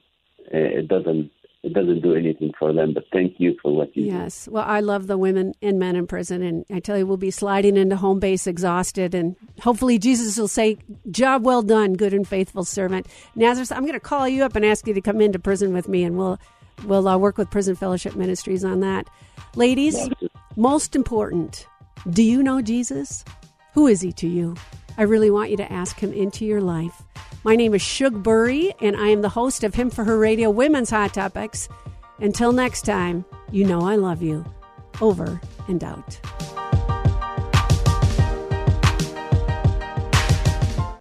eh, 0.51 0.79
it 0.79 0.87
doesn't 0.87 1.29
it 1.61 1.73
doesn't 1.75 2.01
do 2.01 2.15
anything 2.15 2.53
for 2.57 2.73
them. 2.73 2.91
But 2.91 3.03
thank 3.13 3.35
you 3.37 3.55
for 3.61 3.71
what 3.75 3.95
you 3.95 4.05
yes. 4.05 4.11
do. 4.11 4.17
Yes. 4.17 4.47
Well, 4.47 4.65
I 4.65 4.79
love 4.79 5.05
the 5.05 5.17
women 5.19 5.53
and 5.61 5.77
men 5.77 5.95
in 5.95 6.07
prison, 6.07 6.41
and 6.41 6.65
I 6.71 6.79
tell 6.79 6.97
you, 6.97 7.05
we'll 7.05 7.17
be 7.17 7.29
sliding 7.29 7.77
into 7.77 7.97
home 7.97 8.19
base 8.19 8.47
exhausted, 8.47 9.13
and 9.13 9.35
hopefully 9.61 9.99
Jesus 9.99 10.39
will 10.39 10.47
say, 10.47 10.79
"Job 11.11 11.45
well 11.45 11.61
done, 11.61 11.93
good 11.93 12.15
and 12.15 12.27
faithful 12.27 12.63
servant." 12.63 13.05
Nazareth, 13.35 13.71
I'm 13.71 13.83
going 13.83 13.93
to 13.93 13.99
call 13.99 14.27
you 14.27 14.43
up 14.43 14.55
and 14.55 14.65
ask 14.65 14.87
you 14.87 14.93
to 14.95 15.01
come 15.01 15.21
into 15.21 15.37
prison 15.37 15.71
with 15.71 15.87
me, 15.87 16.03
and 16.03 16.17
we'll 16.17 16.39
we'll 16.85 17.07
uh, 17.07 17.15
work 17.15 17.37
with 17.37 17.51
Prison 17.51 17.75
Fellowship 17.75 18.15
Ministries 18.15 18.65
on 18.65 18.79
that. 18.79 19.07
Ladies, 19.55 20.09
most 20.57 20.95
important, 20.95 21.67
do 22.09 22.23
you 22.23 22.41
know 22.41 22.63
Jesus? 22.63 23.23
Who 23.75 23.85
is 23.85 24.01
he 24.01 24.11
to 24.13 24.27
you? 24.27 24.55
I 24.97 25.03
really 25.03 25.29
want 25.29 25.51
you 25.51 25.57
to 25.57 25.71
ask 25.71 25.99
Him 25.99 26.11
into 26.11 26.45
your 26.45 26.61
life. 26.61 27.03
My 27.43 27.55
name 27.55 27.75
is 27.75 27.81
Shug 27.83 28.23
Burry, 28.23 28.73
and 28.81 28.95
I 28.97 29.09
am 29.09 29.21
the 29.21 29.29
host 29.29 29.63
of 29.63 29.75
Him 29.75 29.91
for 29.91 30.03
Her 30.03 30.17
Radio 30.17 30.49
Women's 30.49 30.89
Hot 30.89 31.13
Topics. 31.13 31.69
Until 32.17 32.51
next 32.51 32.85
time, 32.85 33.23
you 33.51 33.65
know 33.65 33.81
I 33.81 33.97
love 33.97 34.23
you. 34.23 34.43
Over 34.99 35.39
and 35.67 35.83
out. 35.83 36.19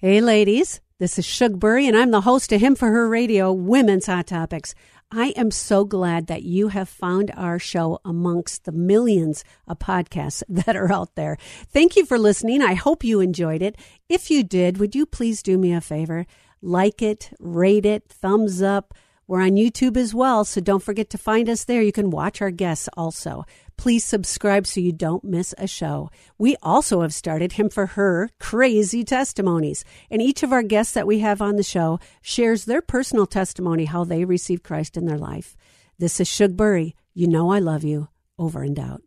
Hey, 0.02 0.20
ladies. 0.20 0.82
This 0.98 1.18
is 1.18 1.26
Shug 1.26 1.60
Burry, 1.60 1.86
and 1.86 1.94
I'm 1.94 2.10
the 2.10 2.22
host 2.22 2.52
of 2.52 2.60
Him 2.60 2.74
for 2.74 2.88
Her 2.88 3.08
Radio 3.08 3.52
Women's 3.52 4.06
Hot 4.06 4.26
Topics. 4.26 4.74
I 5.10 5.28
am 5.36 5.52
so 5.52 5.84
glad 5.84 6.26
that 6.26 6.42
you 6.42 6.68
have 6.68 6.88
found 6.88 7.30
our 7.36 7.60
show 7.60 8.00
amongst 8.04 8.64
the 8.64 8.72
millions 8.72 9.44
of 9.68 9.78
podcasts 9.78 10.42
that 10.48 10.74
are 10.76 10.92
out 10.92 11.14
there. 11.14 11.36
Thank 11.68 11.94
you 11.94 12.04
for 12.04 12.18
listening. 12.18 12.60
I 12.60 12.74
hope 12.74 13.04
you 13.04 13.20
enjoyed 13.20 13.62
it. 13.62 13.76
If 14.08 14.30
you 14.30 14.42
did, 14.42 14.78
would 14.78 14.96
you 14.96 15.06
please 15.06 15.42
do 15.42 15.58
me 15.58 15.72
a 15.72 15.80
favor? 15.80 16.26
Like 16.60 17.02
it, 17.02 17.30
rate 17.38 17.86
it, 17.86 18.08
thumbs 18.08 18.62
up. 18.62 18.94
We're 19.28 19.42
on 19.42 19.52
YouTube 19.52 19.96
as 19.96 20.14
well, 20.14 20.44
so 20.44 20.60
don't 20.60 20.82
forget 20.82 21.10
to 21.10 21.18
find 21.18 21.48
us 21.48 21.64
there. 21.64 21.82
You 21.82 21.92
can 21.92 22.10
watch 22.10 22.40
our 22.40 22.50
guests 22.50 22.88
also. 22.96 23.44
Please 23.76 24.04
subscribe 24.04 24.66
so 24.66 24.80
you 24.80 24.92
don't 24.92 25.22
miss 25.22 25.54
a 25.58 25.66
show. 25.66 26.10
We 26.38 26.56
also 26.62 27.02
have 27.02 27.14
started 27.14 27.52
Him 27.52 27.68
for 27.68 27.86
Her 27.86 28.30
Crazy 28.40 29.04
Testimonies. 29.04 29.84
And 30.10 30.20
each 30.22 30.42
of 30.42 30.52
our 30.52 30.62
guests 30.62 30.94
that 30.94 31.06
we 31.06 31.20
have 31.20 31.42
on 31.42 31.56
the 31.56 31.62
show 31.62 32.00
shares 32.22 32.64
their 32.64 32.82
personal 32.82 33.26
testimony, 33.26 33.84
how 33.84 34.04
they 34.04 34.24
received 34.24 34.64
Christ 34.64 34.96
in 34.96 35.06
their 35.06 35.18
life. 35.18 35.56
This 35.98 36.20
is 36.20 36.28
Shug 36.28 36.56
Burry. 36.56 36.94
You 37.14 37.28
know 37.28 37.50
I 37.50 37.58
love 37.58 37.84
you. 37.84 38.08
Over 38.38 38.62
and 38.62 38.78
out. 38.78 39.05